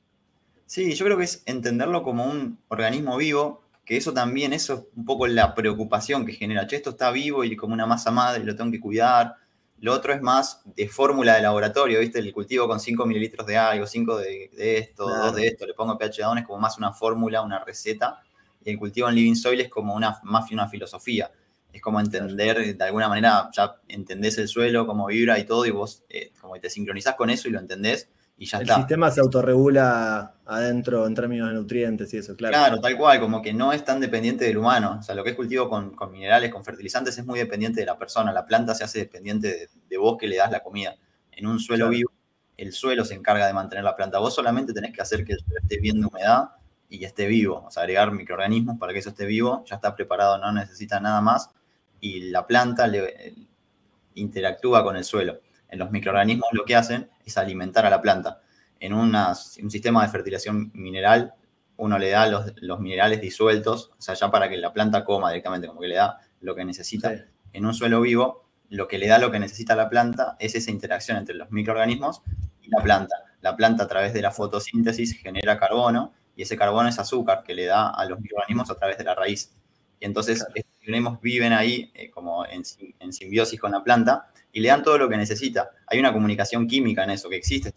[0.67, 4.81] Sí, yo creo que es entenderlo como un organismo vivo, que eso también, eso es
[4.97, 6.67] un poco la preocupación que genera.
[6.67, 9.37] Che, esto está vivo y como una masa madre, lo tengo que cuidar.
[9.79, 12.19] Lo otro es más de fórmula de laboratorio, ¿viste?
[12.19, 15.99] El cultivo con 5 mililitros de algo, 5 de, esto, 2 de esto, le pongo
[15.99, 18.23] pH down, es como más una fórmula, una receta.
[18.65, 21.31] Y el cultivo en living soil es como una, más una filosofía.
[21.73, 25.71] Es como entender, de alguna manera, ya entendés el suelo, cómo vibra y todo, y
[25.71, 31.07] vos eh, como te sincronizás con eso y lo entendés, el sistema se autorregula adentro
[31.07, 32.53] en términos de nutrientes y eso, claro.
[32.53, 34.99] Claro, tal cual, como que no es tan dependiente del humano.
[35.01, 37.97] O sea, lo que es cultivo con, minerales, con fertilizantes, es muy dependiente de la
[37.97, 38.32] persona.
[38.32, 40.97] La planta se hace dependiente de, vos que le das la comida.
[41.32, 42.11] En un suelo vivo,
[42.59, 44.18] el suelo se encarga de mantener la planta.
[44.18, 46.51] Vos solamente tenés que hacer que el suelo esté bien de humedad
[46.91, 47.64] y esté vivo.
[47.66, 49.64] O sea, agregar microorganismos para que eso esté vivo.
[49.66, 51.51] Ya está preparado, no necesita nada más.
[52.01, 53.34] Y la planta le,
[54.16, 55.41] interactúa con el suelo.
[55.69, 58.41] En los microorganismos lo que hacen es alimentar a la planta.
[58.79, 59.14] En un
[59.71, 61.35] sistema de fertilización mineral,
[61.77, 65.67] uno le da los, minerales disueltos, o sea, ya para que la planta coma directamente,
[65.67, 67.12] como que le da lo que necesita.
[67.53, 70.71] En un suelo vivo, lo que le da lo que necesita la planta es esa
[70.71, 72.23] interacción entre los microorganismos
[72.62, 73.17] y la planta.
[73.41, 77.55] La planta a través de la fotosíntesis genera carbono y ese carbono es azúcar que
[77.55, 79.55] le da a los microorganismos a través de la raíz.
[80.01, 82.62] Y entonces los microorganismos viven ahí eh, como en,
[82.99, 85.69] en, simbiosis con la planta y le dan todo lo que necesita.
[85.87, 87.75] Hay una comunicación química en eso que existe.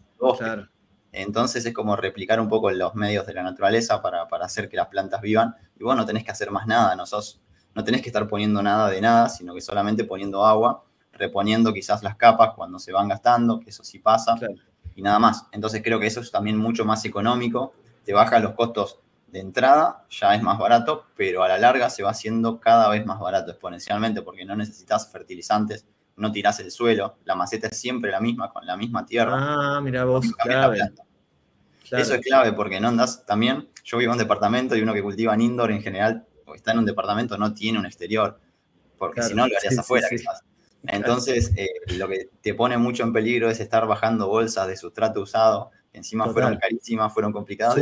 [1.12, 4.88] Entonces es como replicar un poco los medios de la naturaleza para, hacer que las
[4.88, 5.54] plantas vivan.
[5.78, 7.42] Y vos no tenés que hacer más nada, no, sos,
[7.76, 12.02] no tenés que estar poniendo nada de nada, sino que solamente poniendo agua, reponiendo quizás
[12.02, 14.38] las capas cuando se van gastando, que eso sí pasa,
[14.96, 15.48] y nada más.
[15.52, 17.74] Entonces creo que eso es también mucho más económico,
[18.06, 22.04] te baja los costos de entrada, ya es más barato, pero a la larga se
[22.04, 25.86] va haciendo cada vez más barato exponencialmente porque no necesitas fertilizantes,
[26.20, 29.34] no tirás el suelo, la maceta es siempre la misma, con la misma tierra.
[29.36, 30.80] Ah, mira vos, clave.
[31.92, 35.02] Eso es clave porque no andas también, yo vivo en un departamento y uno que
[35.02, 38.40] cultiva en indoor en general, o está en un departamento, no tiene un exterior,
[38.98, 40.08] porque si no lo harías afuera
[40.84, 41.68] Entonces, eh,
[41.98, 45.98] lo que te pone mucho en peligro es estar bajando bolsas de sustrato usado, que
[45.98, 47.76] encima fueron carísimas, fueron complicadas.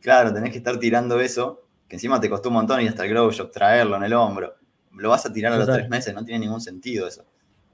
[0.00, 3.10] Claro, tenés que estar tirando eso, que encima te costó un montón y hasta el
[3.10, 4.61] grow shop traerlo en el hombro
[4.96, 7.24] lo vas a tirar a los tres meses, no tiene ningún sentido eso.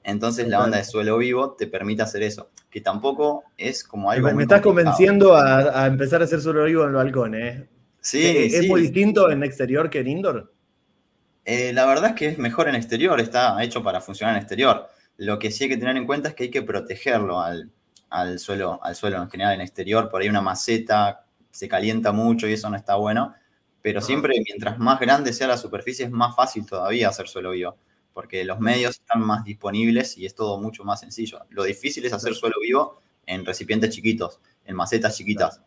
[0.05, 4.33] Entonces la onda de suelo vivo te permite hacer eso, que tampoco es como algo...
[4.33, 7.69] Me, estás convenciendo a, empezar a hacer suelo vivo en el balcón, ¿eh?
[8.01, 10.53] Sí, ¿Es, muy distinto en exterior que en indoor?
[11.45, 14.89] Eh, la verdad es que es mejor en exterior, está hecho para funcionar en exterior.
[15.19, 17.71] Lo que sí hay que tener en cuenta es que hay que protegerlo al,
[18.39, 20.09] suelo, al suelo en general en exterior.
[20.09, 23.35] Por ahí una maceta se calienta mucho y eso no está bueno
[23.83, 27.77] pero siempre mientras más grande sea la superficie es más fácil todavía hacer suelo vivo,
[28.13, 31.41] porque los medios están más disponibles y es todo mucho más sencillo.
[31.51, 35.63] Lo difícil es hacer suelo vivo en recipientes chiquitos, en macetas chiquitas,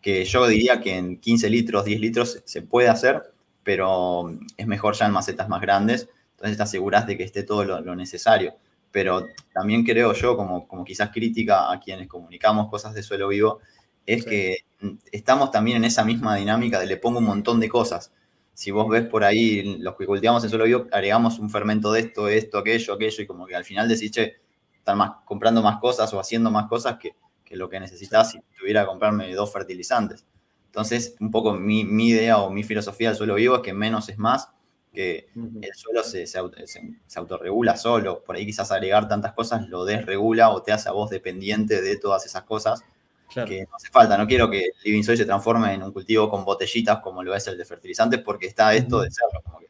[0.00, 3.32] que yo diría que en 15 litros, 10 litros se puede hacer,
[3.64, 7.64] pero es mejor ya en macetas más grandes, entonces te aseguras de que esté todo
[7.64, 8.54] lo, necesario.
[8.92, 13.60] Pero también creo yo, como, como quizás crítica a quienes comunicamos cosas de suelo vivo,
[14.08, 14.64] es que
[15.12, 18.10] estamos también en esa misma dinámica de le pongo un montón de cosas.
[18.54, 22.00] Si vos ves por ahí, los que cultivamos en suelo vivo, agregamos un fermento de
[22.00, 24.36] esto, esto, aquello, aquello, y como que al final decís, che,
[24.78, 27.14] están más, comprando más cosas o haciendo más cosas que,
[27.54, 30.24] lo que necesitas si tuviera que comprarme dos fertilizantes.
[30.64, 34.16] Entonces, un poco mi, idea o mi filosofía del suelo vivo es que menos es
[34.16, 34.48] más,
[34.90, 38.24] que el suelo se, se, se, autorregula solo.
[38.24, 41.98] Por ahí quizás agregar tantas cosas lo desregula o te hace a vos dependiente de
[41.98, 42.82] todas esas cosas
[43.28, 44.16] que no hace falta.
[44.16, 47.46] No quiero que Living Soil se transforme en un cultivo con botellitas como lo es
[47.46, 49.42] el de fertilizantes, porque está esto de serlo.
[49.42, 49.68] Como que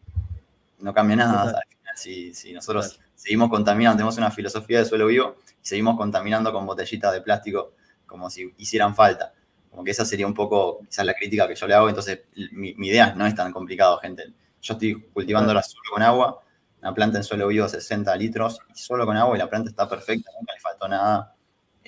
[0.78, 1.96] no cambia nada al final.
[1.96, 7.12] Si, nosotros seguimos contaminando, tenemos una filosofía de suelo vivo y seguimos contaminando con botellitas
[7.12, 7.72] de plástico
[8.06, 9.32] como si hicieran falta.
[9.70, 11.88] Como que esa sería un poco quizás la crítica que yo le hago.
[11.88, 12.20] Entonces,
[12.52, 14.32] mi, idea no es tan complicado, gente.
[14.62, 16.40] Yo estoy cultivándola solo con agua,
[16.80, 19.88] una planta en suelo vivo 60 litros, y solo con agua y la planta está
[19.88, 21.34] perfecta, nunca le faltó nada.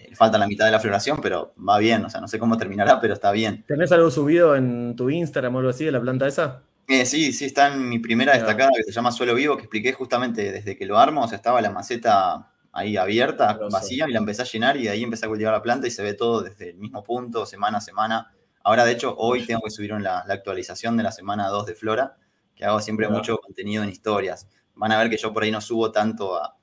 [0.01, 2.57] Eh, falta la mitad de la floración, pero va bien, o sea, no sé cómo
[2.57, 3.65] terminará, pero está bien.
[3.67, 6.63] ¿Tenés algo subido en tu Instagram o algo así de la planta esa?
[6.89, 9.93] Eh, sí, sí, está en mi primera destacada que se llama Suelo Vivo, que expliqué
[9.93, 14.19] justamente desde que lo armo, o sea, estaba la maceta ahí abierta, vacía, y la
[14.19, 16.43] empecé a llenar y de ahí empecé a cultivar la planta y se ve todo
[16.43, 18.33] desde el mismo punto, semana a semana.
[18.63, 21.75] Ahora, de hecho, hoy tengo que subir la, la actualización de la semana 2 de
[21.75, 22.17] Flora,
[22.55, 24.49] que hago siempre mucho contenido en historias.
[24.75, 26.57] Van a ver que yo por ahí no subo tanto a,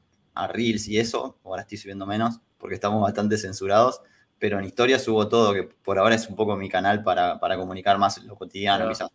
[0.49, 4.01] Reels y eso, ahora estoy subiendo menos porque estamos bastante censurados,
[4.39, 7.97] pero en historias subo todo, que por ahora es un poco mi canal para, comunicar
[7.97, 9.09] más lo cotidiano quizás.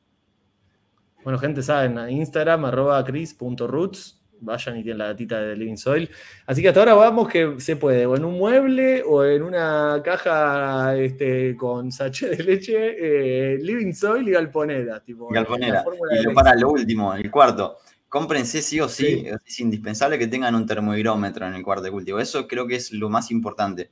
[1.22, 6.10] Bueno, gente, saben, Instagram, arroba chris.roots, vayan y tienen la gatita de Living Soil.
[6.46, 10.00] Así que hasta ahora vamos que se puede, o en un mueble, o en una
[10.04, 15.00] caja este, con sachet de leche, eh, Living Soil y galponera.
[15.00, 15.84] Tipo, galponera.
[16.10, 17.78] Y lo para lo último, el cuarto.
[18.12, 22.20] Cómprense sí o sí, es indispensable que tengan un termohidrómetro en el cuarto de cultivo.
[22.20, 23.90] Eso creo que es lo más importante.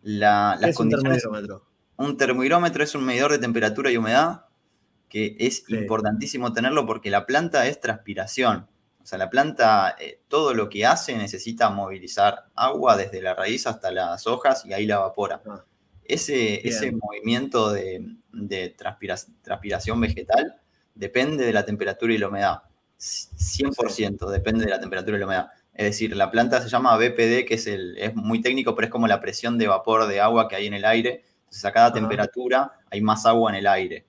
[0.00, 1.66] La, es un termohidrómetro?
[1.98, 4.46] Un termohidrómetro es un medidor de temperatura y humedad
[5.10, 8.66] que es importantísimo tenerlo porque la planta es transpiración.
[9.02, 13.66] O sea, la planta, eh, todo lo que hace necesita movilizar agua desde la raíz
[13.66, 15.42] hasta las hojas y ahí la evapora.
[15.46, 15.62] Ah.
[16.04, 18.16] ese, ese, movimiento de,
[19.42, 20.58] transpiración vegetal
[20.94, 22.62] depende de la temperatura y la humedad.
[22.98, 25.48] 100% depende de la temperatura y la humedad.
[25.74, 28.92] Es decir, la planta se llama BPD, que es, el, es muy técnico, pero es
[28.92, 31.24] como la presión de vapor de agua que hay en el aire.
[31.38, 34.04] Entonces, a cada temperatura hay más agua en el aire.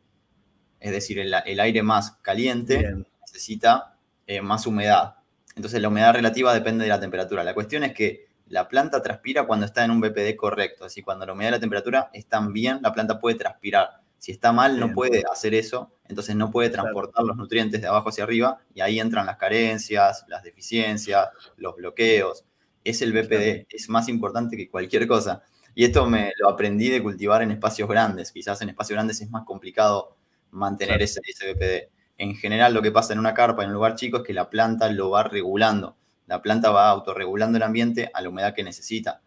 [0.79, 2.89] Es decir, el, aire más caliente
[3.21, 5.15] necesita eh, más humedad.
[5.55, 7.43] Entonces la humedad relativa depende de la temperatura.
[7.43, 10.85] La cuestión es que la planta transpira cuando está en un BPD correcto.
[10.85, 14.01] Así cuando la humedad y la temperatura están bien, la planta puede transpirar.
[14.19, 18.09] Si está mal, no puede hacer eso, entonces no puede transportar los nutrientes de abajo
[18.09, 22.45] hacia arriba y ahí entran las carencias, las deficiencias, los bloqueos.
[22.83, 25.41] Es el BPD, es más importante que cualquier cosa.
[25.73, 28.31] Y esto me lo aprendí de cultivar en espacios grandes.
[28.33, 30.17] Quizás en espacios grandes es más complicado
[30.51, 31.89] mantener ese, BPD.
[32.17, 34.49] En general, lo que pasa en una carpa, en un lugar chico, es que la
[34.49, 35.95] planta lo va regulando.
[36.27, 39.21] La planta va autorregulando el ambiente a la humedad que necesita.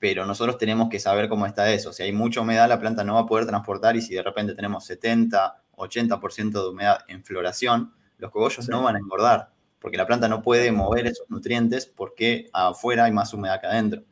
[0.00, 1.92] Pero nosotros tenemos que saber cómo está eso.
[1.92, 4.54] Si hay mucha humedad, la planta no va a poder transportar y si de repente
[4.54, 10.06] tenemos 70, 80% de humedad en floración, los cogollos no van a engordar, porque la
[10.06, 14.02] planta no puede mover esos nutrientes porque afuera hay más humedad que adentro.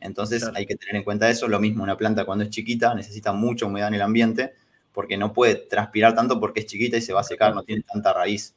[0.00, 1.46] Entonces hay que tener en cuenta eso.
[1.46, 4.54] Lo mismo, una planta cuando es chiquita necesita mucha humedad en el ambiente
[4.92, 7.82] porque no puede transpirar tanto porque es chiquita y se va a secar, no tiene
[7.82, 8.54] tanta raíz.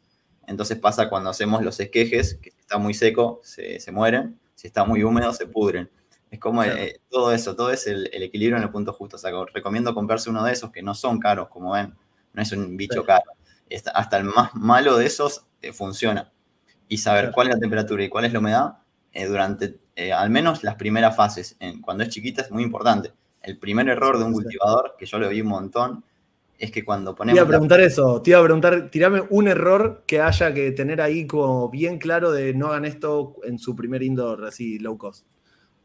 [0.48, 4.84] Entonces pasa cuando hacemos los esquejes, que si está muy seco se, mueren, si está
[4.84, 5.90] muy húmedo se pudren.
[6.36, 9.16] Es como eh, todo eso, todo es el, equilibrio en el punto justo.
[9.16, 11.94] O sea, recomiendo comprarse uno de esos que no son caros, como ven,
[12.34, 13.32] no es un bicho caro.
[13.94, 16.34] Hasta el más malo de esos eh, funciona.
[16.90, 18.78] Y saber cuál es la temperatura y cuál es la humedad
[19.14, 19.80] eh, durante
[20.14, 21.56] al menos las primeras fases.
[21.62, 23.14] En, cuando es chiquita es muy importante.
[23.42, 26.04] El primer error de un cultivador, que yo lo vi un montón,
[26.60, 27.36] es que cuando ponemos.
[27.36, 30.72] Te iba a preguntar eso, te iba a preguntar, tirame un error que haya que
[30.72, 34.98] tener ahí como bien claro de no hagan esto en su primer indoor, así low
[34.98, 35.26] cost.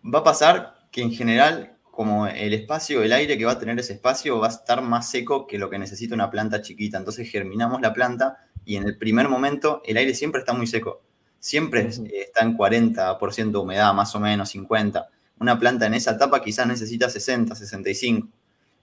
[0.03, 3.78] Va a pasar que en general, como el espacio, el aire que va a tener
[3.78, 6.98] ese espacio va a estar más seco que lo que necesita una planta chiquita.
[6.98, 11.03] Entonces germinamos la planta y en el primer momento el aire siempre está muy seco.
[11.38, 15.07] Siempre está en 40% de humedad, más o menos 50%.
[15.38, 18.28] Una planta en esa etapa quizás necesita 60, 65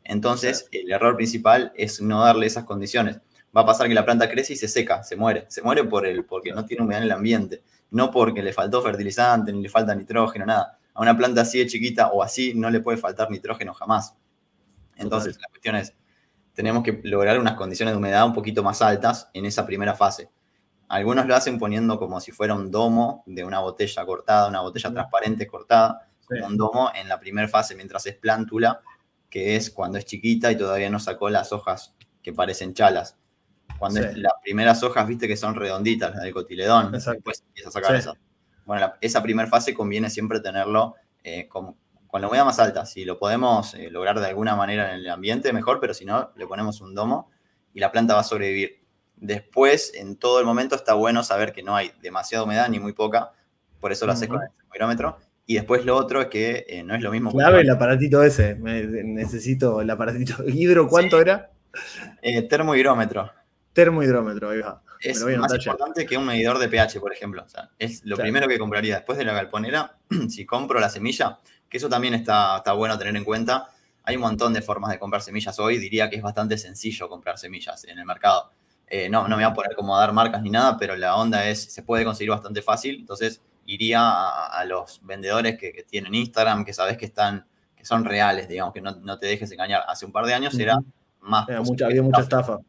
[0.07, 3.17] entonces, el error principal es no darle esas condiciones.
[3.55, 5.45] Va a pasar que la planta crece y se seca, se muere.
[5.49, 7.61] Se muere por el, porque no tiene humedad en el ambiente,
[7.91, 10.76] no porque le faltó fertilizante, ni le falta nitrógeno, nada.
[10.97, 14.15] A una planta así de chiquita o así no le puede faltar nitrógeno jamás.
[14.95, 15.93] Entonces, la cuestión es,
[16.53, 20.31] tenemos que lograr unas condiciones de humedad un poquito más altas en esa primera fase.
[20.87, 24.91] Algunos lo hacen poniendo como si fuera un domo de una botella cortada, una botella
[24.91, 28.81] transparente cortada, como un domo en la primera fase mientras es plántula
[29.29, 31.93] que es cuando es chiquita y todavía no sacó las hojas
[32.23, 33.17] que parecen chalas.
[33.77, 37.71] Cuando es, las primeras hojas, viste que son redonditas, las del cotiledón, después empieza a
[37.71, 38.15] sacar esas.
[38.67, 40.93] Bueno, esa primera fase conviene siempre tenerlo
[41.23, 41.75] eh, con,
[42.13, 42.85] la humedad más alta.
[42.85, 46.31] Si lo podemos eh, lograr de alguna manera en el ambiente, mejor, pero si no,
[46.35, 47.31] le ponemos un domo
[47.73, 48.83] y la planta va a sobrevivir.
[49.15, 52.93] Después, en todo el momento, está bueno saber que no hay demasiada humedad ni muy
[52.93, 53.31] poca,
[53.79, 55.17] por eso lo haces con el termómetro
[55.49, 57.31] y después lo otro es que eh, no es lo mismo.
[57.31, 58.55] Clave el aparatito ese.
[58.55, 60.43] necesito el aparatito.
[60.47, 61.51] ¿Hidro cuánto era?
[62.21, 63.31] Eh, termohidrómetro.
[63.71, 64.83] Termohidrómetro, ahí va.
[65.01, 67.45] Es más importante que un medidor de pH, por ejemplo.
[67.77, 68.95] es lo primero que compraría.
[68.95, 69.97] Después de la galponera,
[70.29, 71.39] si compro la semilla,
[71.69, 73.69] que eso también está, está bueno tener en cuenta.
[74.03, 75.77] Hay un montón de formas de comprar semillas hoy.
[75.77, 78.51] Diría que es bastante sencillo comprar semillas en el mercado.
[78.89, 81.17] Eh, no, no me voy a poner como a dar marcas ni nada, pero la
[81.17, 82.99] onda es, se puede conseguir bastante fácil.
[82.99, 87.45] Entonces iría a, los vendedores que, tienen Instagram, que sabes que están,
[87.75, 89.83] que son reales, digamos, que no, te dejes engañar.
[89.87, 90.79] Hace un par de años era
[91.19, 91.47] más.
[91.85, 92.59] había mucha estafa.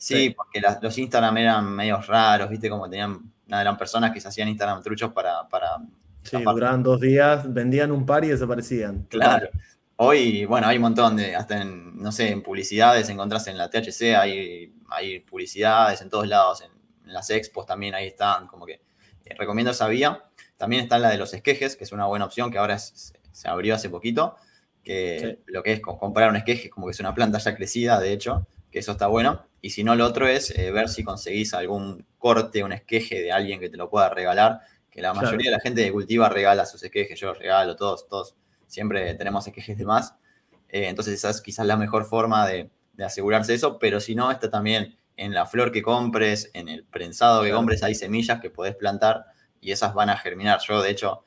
[0.00, 4.48] Sí, porque los Instagram eran medios raros, viste, como tenían, eran personas que se hacían
[4.48, 5.46] Instagram truchos para...
[5.46, 5.76] para
[6.22, 9.02] sí, duraban dos días, vendían un par y desaparecían.
[9.10, 9.50] Claro.
[9.96, 13.68] Hoy, bueno, hay un montón de, hasta en, no sé, en publicidades, encontrás en la
[13.68, 16.70] THC, hay, hay publicidades en todos lados, en,
[17.12, 18.80] las expos también ahí están, como que
[19.26, 20.24] eh, recomiendo esa vía.
[20.56, 23.12] También está la de los esquejes, que es una buena opción que ahora se
[23.44, 24.36] abrió hace poquito,
[24.82, 28.14] que lo que es comprar un esqueje, como que es una planta ya crecida, de
[28.14, 29.46] hecho, que eso está bueno.
[29.60, 33.32] Y si no, lo otro es eh, ver si conseguís algún corte, un esqueje de
[33.32, 34.60] alguien que te lo pueda regalar,
[34.90, 38.08] que la mayoría de la gente que cultiva regala sus esquejes, yo los regalo, todos,
[38.08, 38.34] todos,
[38.66, 40.14] siempre tenemos esquejes de más.
[40.68, 42.70] Eh, entonces esa es quizás la mejor forma de,
[43.04, 47.42] asegurarse eso, pero si no, está también en la flor que compres, en el prensado
[47.42, 49.24] que compres, hay semillas que podés plantar
[49.58, 50.60] y esas van a germinar.
[50.68, 51.24] Yo, de hecho,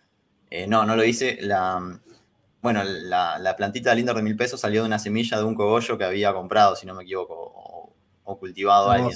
[0.51, 1.39] eh, no, no lo hice.
[1.41, 1.99] La,
[2.63, 5.97] bueno, la, plantita de Lindor de mil pesos salió de una semilla de un cogollo
[5.97, 7.35] que había comprado, si no me equivoco,
[8.23, 9.11] o, cultivado alguien.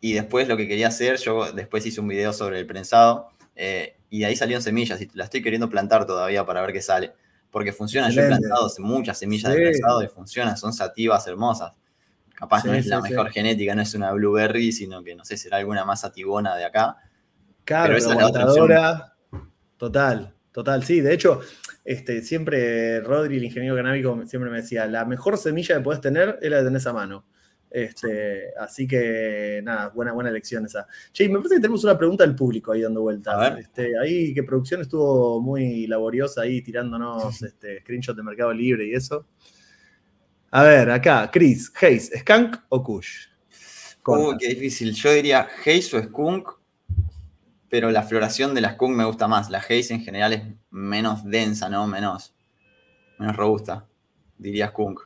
[0.00, 3.96] Y después lo que quería hacer, yo después hice un video sobre el prensado eh,
[4.10, 7.12] y ahí salieron semillas y la estoy queriendo plantar todavía para ver qué sale.
[7.52, 11.74] Porque funciona, yo he plantado muchas semillas de prensado y funcionan, son sativas hermosas.
[12.34, 15.58] Capaz no es la mejor genética, no es una blueberry, sino que no sé, será
[15.58, 16.96] alguna más sativona de acá.
[17.64, 19.14] Claro, pero esa es la otra
[19.76, 21.00] Total, total, sí.
[21.00, 21.40] De hecho,
[21.90, 26.38] este, siempre Rodri, el ingeniero canábico, siempre me decía, la mejor semilla que puedes tener
[26.40, 27.26] es la que tenés a mano.
[27.68, 30.86] Este, así que nada, buena, buena elección esa.
[31.12, 33.58] Che, me parece que tenemos una pregunta del público ahí dando vueltas.
[33.58, 38.94] Este, ahí que producción estuvo muy laboriosa ahí tirándonos este, screenshot de Mercado Libre y
[38.94, 39.26] eso.
[40.52, 43.26] A ver, acá, Chris, Hayes, ¿Skunk o Kush?
[44.06, 44.94] Uh, qué difícil.
[44.94, 46.59] Yo diría Hayes o Skunk
[47.70, 49.48] pero la floración de la skunk me gusta más.
[49.48, 51.86] La haze en general es menos densa, ¿no?
[51.86, 52.34] Menos,
[53.18, 53.86] menos robusta,
[54.36, 55.00] diría skunk.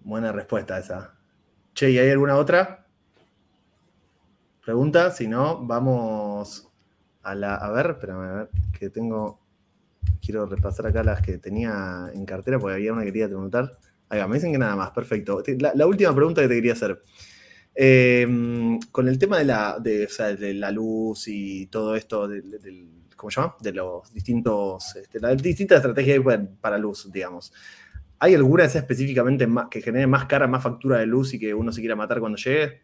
[0.00, 1.14] Buena respuesta esa.
[1.74, 2.86] Che, ¿y hay alguna otra
[4.62, 5.12] pregunta?
[5.12, 6.68] Si no, vamos
[7.22, 7.54] a la.
[7.54, 9.38] A ver, espérame, a ver, que tengo.
[10.20, 13.78] Quiero repasar acá las que tenía en cartera porque había una que quería preguntar.
[14.08, 15.42] Ahí va, me dicen que nada más, perfecto.
[15.58, 17.00] la última pregunta que te quería hacer.
[17.74, 22.28] Em, con el tema de la, de, la, luz y todo esto,
[23.16, 23.56] ¿cómo se llama?
[23.60, 26.20] De los distintos, este, las distintas estrategias
[26.60, 27.52] para luz, digamos.
[28.18, 31.54] ¿Hay alguna sea específicamente más, que genere más cara, más factura de luz y que
[31.54, 32.82] uno se quiera matar cuando llegue?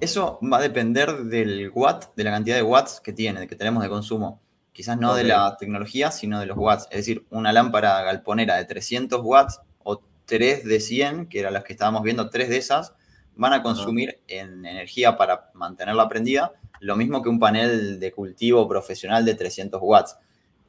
[0.00, 3.82] Eso va a depender del watt, de la cantidad de watts que tiene, que tenemos
[3.82, 4.40] de consumo.
[4.72, 6.86] Quizás no de la tecnología, sino de los watts.
[6.90, 11.64] Es decir, una lámpara galponera de 300 watts o 3 de 100, que eran las
[11.64, 12.94] que estábamos viendo, 3 de esas,
[13.38, 18.68] van a consumir en energía para mantenerla prendida lo mismo que un panel de cultivo
[18.68, 20.16] profesional de 300 watts.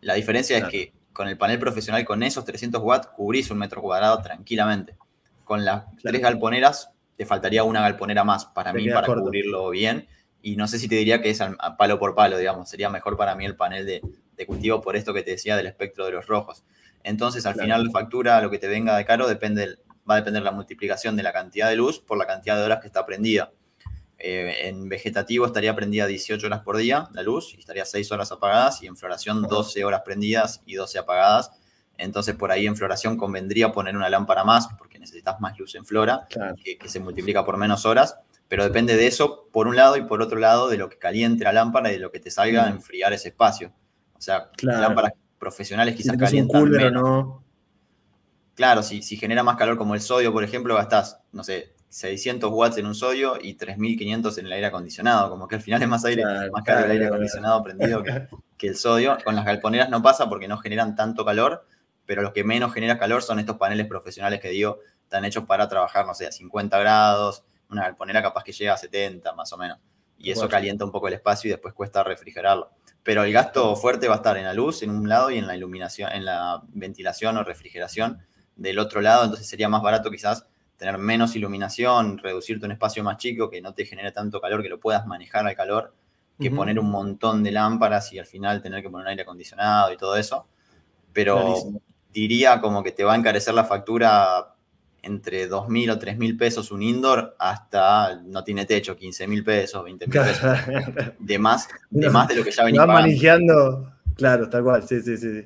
[0.01, 3.82] La diferencia es que con el panel profesional, con esos 300 watts, cubrís un metro
[3.82, 4.95] cuadrado tranquilamente.
[5.43, 10.07] Con las tres galponeras, te faltaría una galponera más para mí, para cubrirlo bien.
[10.41, 12.70] Y no sé si te diría que es a palo por palo, digamos.
[12.70, 14.01] Sería mejor para mí el panel de,
[14.45, 16.63] cultivo por esto que te decía del espectro de los rojos.
[17.03, 19.80] Entonces, al final, la factura, lo que te venga de caro, depende del,
[20.10, 22.80] va a depender la multiplicación de la cantidad de luz por la cantidad de horas
[22.80, 23.51] que está prendida.
[24.18, 28.34] Eh, en vegetativo estaría prendida 18 horas por día la luz y estaría 6 horas
[28.34, 31.51] apagadas y en floración 12 horas prendidas y 12 apagadas.
[31.97, 35.86] Entonces por ahí en floración convendría poner una lámpara más porque necesitas más luz en
[35.86, 38.18] flora que, se multiplica por menos horas.
[38.47, 41.43] Pero depende de eso por un lado y por otro lado de lo que caliente
[41.43, 42.74] la lámpara y de lo que te salga a mm.
[42.74, 43.72] enfriar ese espacio.
[44.18, 46.91] O sea, lámparas profesionales quizás calientan menos.
[46.91, 47.49] No
[48.60, 52.51] Claro, si, si genera más calor como el sodio, por ejemplo, gastás, no sé, 600
[52.51, 55.88] watts en un sodio y 3500 en el aire acondicionado, como que al final es
[55.88, 59.18] más aire, más caro el aire acondicionado prendido que, el sodio.
[59.24, 61.66] Con las galponeras no pasa porque no generan tanto calor,
[62.05, 65.70] pero lo que menos genera calor son estos paneles profesionales que digo, están hechos para
[65.70, 69.57] trabajar, no sé, a 50 grados, una galponera capaz que llega a 70 más o
[69.57, 69.80] menos.
[70.18, 72.72] Y eso calienta un poco el espacio y después cuesta refrigerarlo.
[73.03, 75.47] Pero el gasto fuerte va a estar en la luz en un lado y en
[75.47, 78.20] la iluminación, en la ventilación o refrigeración
[78.60, 80.45] del otro lado, entonces sería más barato quizás
[80.78, 84.70] tener menos iluminación, reducirte un espacio más chico que no te genere tanto calor, que
[84.70, 85.93] lo puedas manejar al calor,
[86.39, 89.97] que poner un montón de lámparas y al final tener que poner aire acondicionado y
[89.97, 90.47] todo eso.
[91.12, 91.53] Pero
[92.14, 94.55] diría como que te va a encarecer la factura
[95.01, 101.14] entre 2.000 o 3.000 pesos un indoor hasta no tiene techo, 15.000 pesos, 20.000 pesos.
[101.20, 105.18] de, más, de más de lo que ya venía manejando, claro, tal cual, sí, sí,
[105.18, 105.45] sí.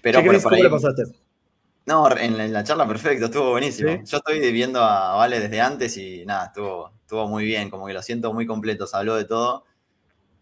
[0.00, 1.04] Pero por, ¿Cómo pasaste?
[1.84, 4.02] No, en la, charla perfecto, estuvo buenísimo.
[4.04, 7.92] Yo estoy viendo a Vale desde antes y nada, estuvo, estuvo muy bien, como que
[7.92, 9.64] lo siento muy completo, se habló de todo.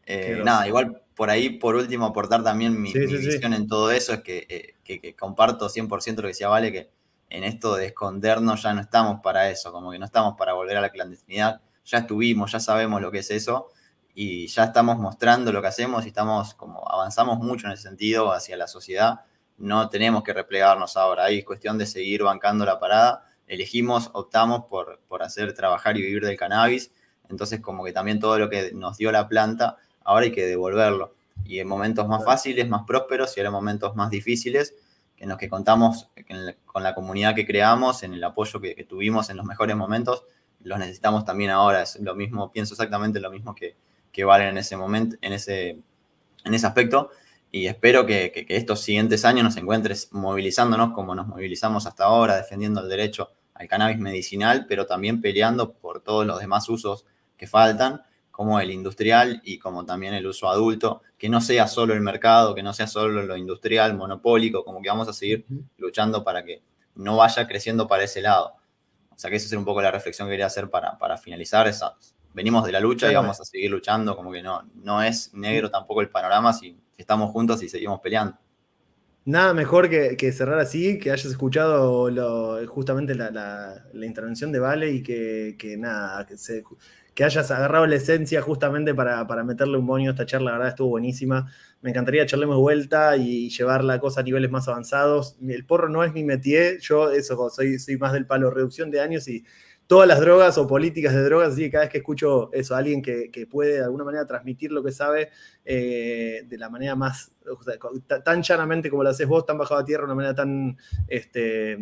[0.04, 4.20] Eh, nada, igual por ahí, por último, aportar también mi, visión en todo eso, es
[4.20, 6.90] que, eh, comparto 100% lo que decía Vale, que
[7.30, 10.76] en esto de escondernos ya no estamos para eso, como que no estamos para volver
[10.76, 13.68] a la clandestinidad, ya estuvimos, ya sabemos lo que es eso
[14.14, 18.32] y ya estamos mostrando lo que hacemos y estamos como avanzamos mucho en ese sentido
[18.32, 19.20] hacia la sociedad
[19.60, 23.26] no tenemos que replegarnos ahora, ahí es cuestión de seguir bancando la parada.
[23.46, 26.92] Elegimos, optamos por, por hacer trabajar y vivir del cannabis,
[27.28, 31.14] entonces como que también todo lo que nos dio la planta, ahora hay que devolverlo.
[31.44, 34.74] Y en momentos más fáciles, más prósperos, y ahora en momentos más difíciles,
[35.18, 36.08] en los que contamos
[36.64, 40.24] con la comunidad que creamos, en el apoyo que, tuvimos en los mejores momentos,
[40.62, 41.82] los necesitamos también ahora.
[41.82, 43.76] Es lo mismo, pienso exactamente lo mismo que,
[44.10, 45.78] que valen en ese momento, en ese,
[46.44, 47.10] en ese aspecto
[47.52, 52.80] y espero que, estos siguientes años nos encuentres movilizándonos como nos movilizamos hasta ahora, defendiendo
[52.80, 58.02] el derecho al cannabis medicinal, pero también peleando por todos los demás usos que faltan,
[58.30, 62.54] como el industrial y como también el uso adulto, que no sea solo el mercado,
[62.54, 65.44] que no sea solo lo industrial, monopólico, como que vamos a seguir
[65.76, 66.62] luchando para que
[66.94, 68.54] no vaya creciendo para ese lado.
[69.10, 71.68] O sea que esa es un poco la reflexión que quería hacer para, para finalizar.
[71.68, 71.96] Esa,
[72.32, 75.70] venimos de la lucha y vamos a seguir luchando, como que no, no es negro
[75.70, 78.36] tampoco el panorama, si estamos juntos y seguimos peleando.
[79.26, 82.08] Nada mejor que, cerrar así, que hayas escuchado
[82.66, 86.26] justamente la, intervención de Vale y que, nada,
[87.14, 90.68] que, hayas agarrado la esencia justamente para, meterle un boño a esta charla, la verdad
[90.70, 91.52] estuvo buenísima.
[91.82, 95.36] Me encantaría echarle vuelta y llevar la cosa a niveles más avanzados.
[95.46, 99.28] El porro no es mi métier, yo eso, soy más del palo reducción de años
[99.28, 99.44] y
[99.90, 103.02] todas las drogas o políticas de drogas, así que cada vez que escucho eso, alguien
[103.02, 105.30] que, puede de alguna manera transmitir lo que sabe
[105.64, 107.32] eh, de la manera más,
[108.24, 110.78] tan llanamente como lo haces vos, tan bajado a tierra, de una manera tan
[111.08, 111.72] este,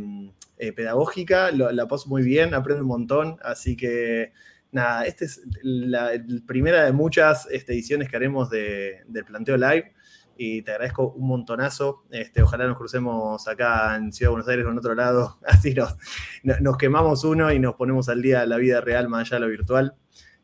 [0.56, 4.32] eh, pedagógica, la paso muy bien, aprendo un montón, así que
[4.72, 6.12] nada, esta es la,
[6.46, 9.92] primera de muchas este, ediciones que haremos de, del Planteo Live
[10.38, 12.04] y te agradezco un montonazo.
[12.10, 15.74] Este, ojalá nos crucemos acá en Ciudad de Buenos Aires o en otro lado, así
[15.74, 15.96] nos,
[16.42, 19.48] nos quemamos uno y nos ponemos al día la vida real más allá de lo
[19.48, 19.94] virtual.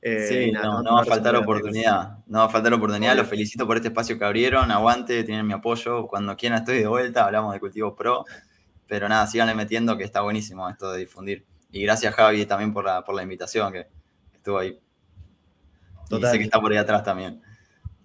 [0.07, 2.19] Eh, sí, no, no, va a faltar oportunidad.
[2.27, 3.17] No va a faltar oportunidad.
[3.17, 4.71] Los felicito por este espacio que abrieron.
[4.71, 6.07] Aguante, tienen mi apoyo.
[6.09, 7.25] Cuando quieran estoy de vuelta.
[7.25, 8.27] Hablamos de Cultivo Pro.
[8.87, 11.47] Pero nada, síganle metiendo que está buenísimo esto de difundir.
[11.71, 13.87] Y gracias, Javi, también por la, por la invitación que
[14.35, 14.79] estuvo ahí.
[16.11, 16.29] Total.
[16.29, 17.41] Y sé que está por ahí atrás también.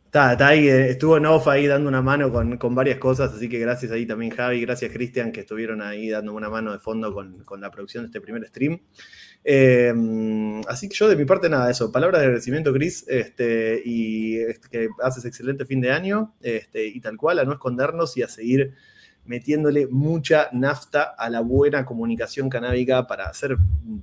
[0.10, 3.60] Está, está ahí, estuvo en off ahí dando una mano con, varias cosas, así que
[3.60, 7.62] gracias ahí también Javi, gracias Cristian que estuvieron ahí dando una mano de fondo con,
[7.62, 8.82] la producción de este primer stream.
[9.44, 9.94] Eh,
[10.68, 14.68] así que yo de mi parte nada, eso, palabras de agradecimiento Cris, este, y este,
[14.70, 18.28] que haces excelente fin de año, este, y tal cual, a no escondernos y a
[18.28, 18.74] seguir
[19.30, 23.56] metiéndole mucha nafta a la buena comunicación canábica para hacer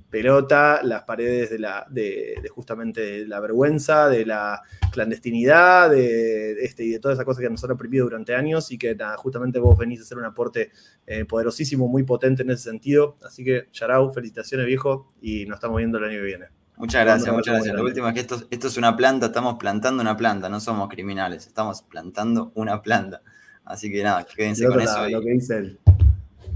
[0.09, 6.91] pelota las paredes de, la, de, justamente la vergüenza, de la clandestinidad, de, este, y
[6.91, 9.99] de todas esas cosas que nos han oprimido durante años y que justamente vos venís
[9.99, 10.71] a hacer un aporte
[11.05, 13.17] eh, poderosísimo, muy potente en ese sentido.
[13.21, 16.45] Así que, Yarau, felicitaciones viejo y nos estamos viendo el año que viene.
[16.77, 17.75] Muchas gracias, muchas gracias.
[17.75, 20.87] Lo último es que esto, esto es una planta, estamos plantando una planta, no somos
[20.87, 23.21] criminales, estamos plantando una planta.
[23.67, 25.09] Así que nada, quédense con eso.
[25.09, 25.79] Lo que dice él.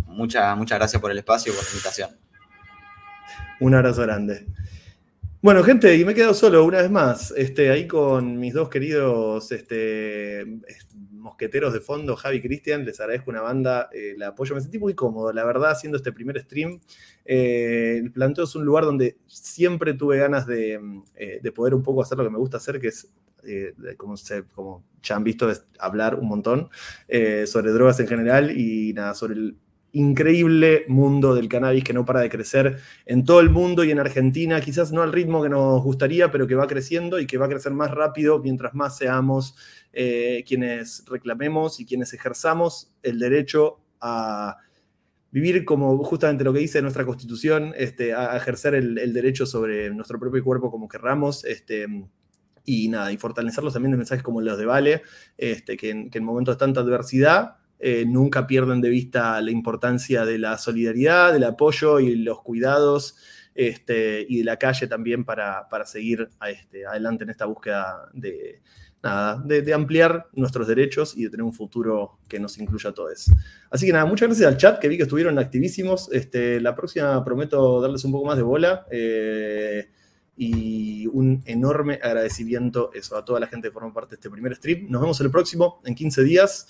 [0.07, 2.09] Muchas, muchas gracias por el espacio y por la invitación.
[3.59, 4.47] Un abrazo grande.
[5.41, 8.69] Bueno, gente, y me he quedado solo una vez más, este, ahí con mis dos
[8.69, 10.45] queridos este,
[11.11, 14.77] mosqueteros de fondo, Javi y Cristian, les agradezco una banda, eh, el apoyo, me sentí
[14.77, 16.79] muy cómodo, la verdad, haciendo este primer stream.
[17.25, 20.79] Eh, el planteo es un lugar donde siempre tuve ganas de,
[21.15, 23.09] eh, de, poder un poco hacer lo que me gusta hacer, que es
[23.45, 26.69] eh, como, se, como ya han visto, hablar un montón
[27.07, 29.57] eh, sobre drogas en general y nada, sobre el
[29.93, 33.99] increíble mundo del cannabis que no para de crecer en todo el mundo y en
[33.99, 37.45] Argentina, quizás no al ritmo que nos gustaría, pero que va creciendo y que va
[37.45, 39.55] a crecer más rápido mientras más seamos
[39.93, 44.57] eh, quienes reclamemos y quienes ejerzamos el derecho a
[45.31, 49.89] vivir como justamente lo que dice nuestra constitución, este, a ejercer el, el, derecho sobre
[49.89, 51.45] nuestro propio cuerpo como querramos.
[51.45, 51.88] Este,
[52.65, 55.01] y nada, y fortalecerlos también de mensajes como los de Vale,
[55.38, 60.38] este, que, en, momentos de tanta adversidad eh, nunca pierden de vista la importancia de
[60.38, 63.15] la solidaridad, del apoyo y los cuidados
[63.55, 68.61] este, y de la calle también para, seguir a este, adelante en esta búsqueda de,
[69.03, 73.31] nada, de, ampliar nuestros derechos y de tener un futuro que nos incluya a todos.
[73.69, 76.09] Así que nada, muchas gracias al chat que vi que estuvieron activísimos.
[76.11, 78.85] Este, la próxima prometo darles un poco más de bola.
[78.91, 79.89] Eh,
[80.43, 84.88] y un enorme agradecimiento a toda la gente que forma parte de este primer stream.
[84.89, 86.65] Nos vemos el próximo, en 15 días.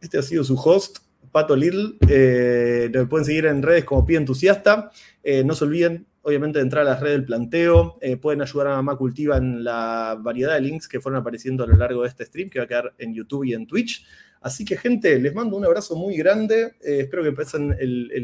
[0.00, 0.98] Este ha sido su host,
[1.32, 1.96] Pato Little.
[2.08, 4.92] Eh, lo pueden seguir en redes como Pie Entusiasta.
[5.24, 7.98] Eh, no se olviden, obviamente, de entrar a las redes del planteo.
[8.00, 11.66] Eh, pueden ayudar a Mamá Cultiva en la variedad de links que fueron apareciendo a
[11.66, 14.06] lo largo de este stream, que va a quedar en YouTube y en Twitch.
[14.40, 16.76] Así que, gente, les mando un abrazo muy grande.
[16.80, 17.76] espero que pasen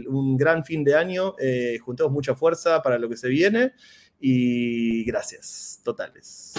[0.07, 1.35] un gran fin de año.
[1.85, 3.73] juntemos mucha fuerza para lo que se viene.
[4.21, 6.55] Y gracias, totales.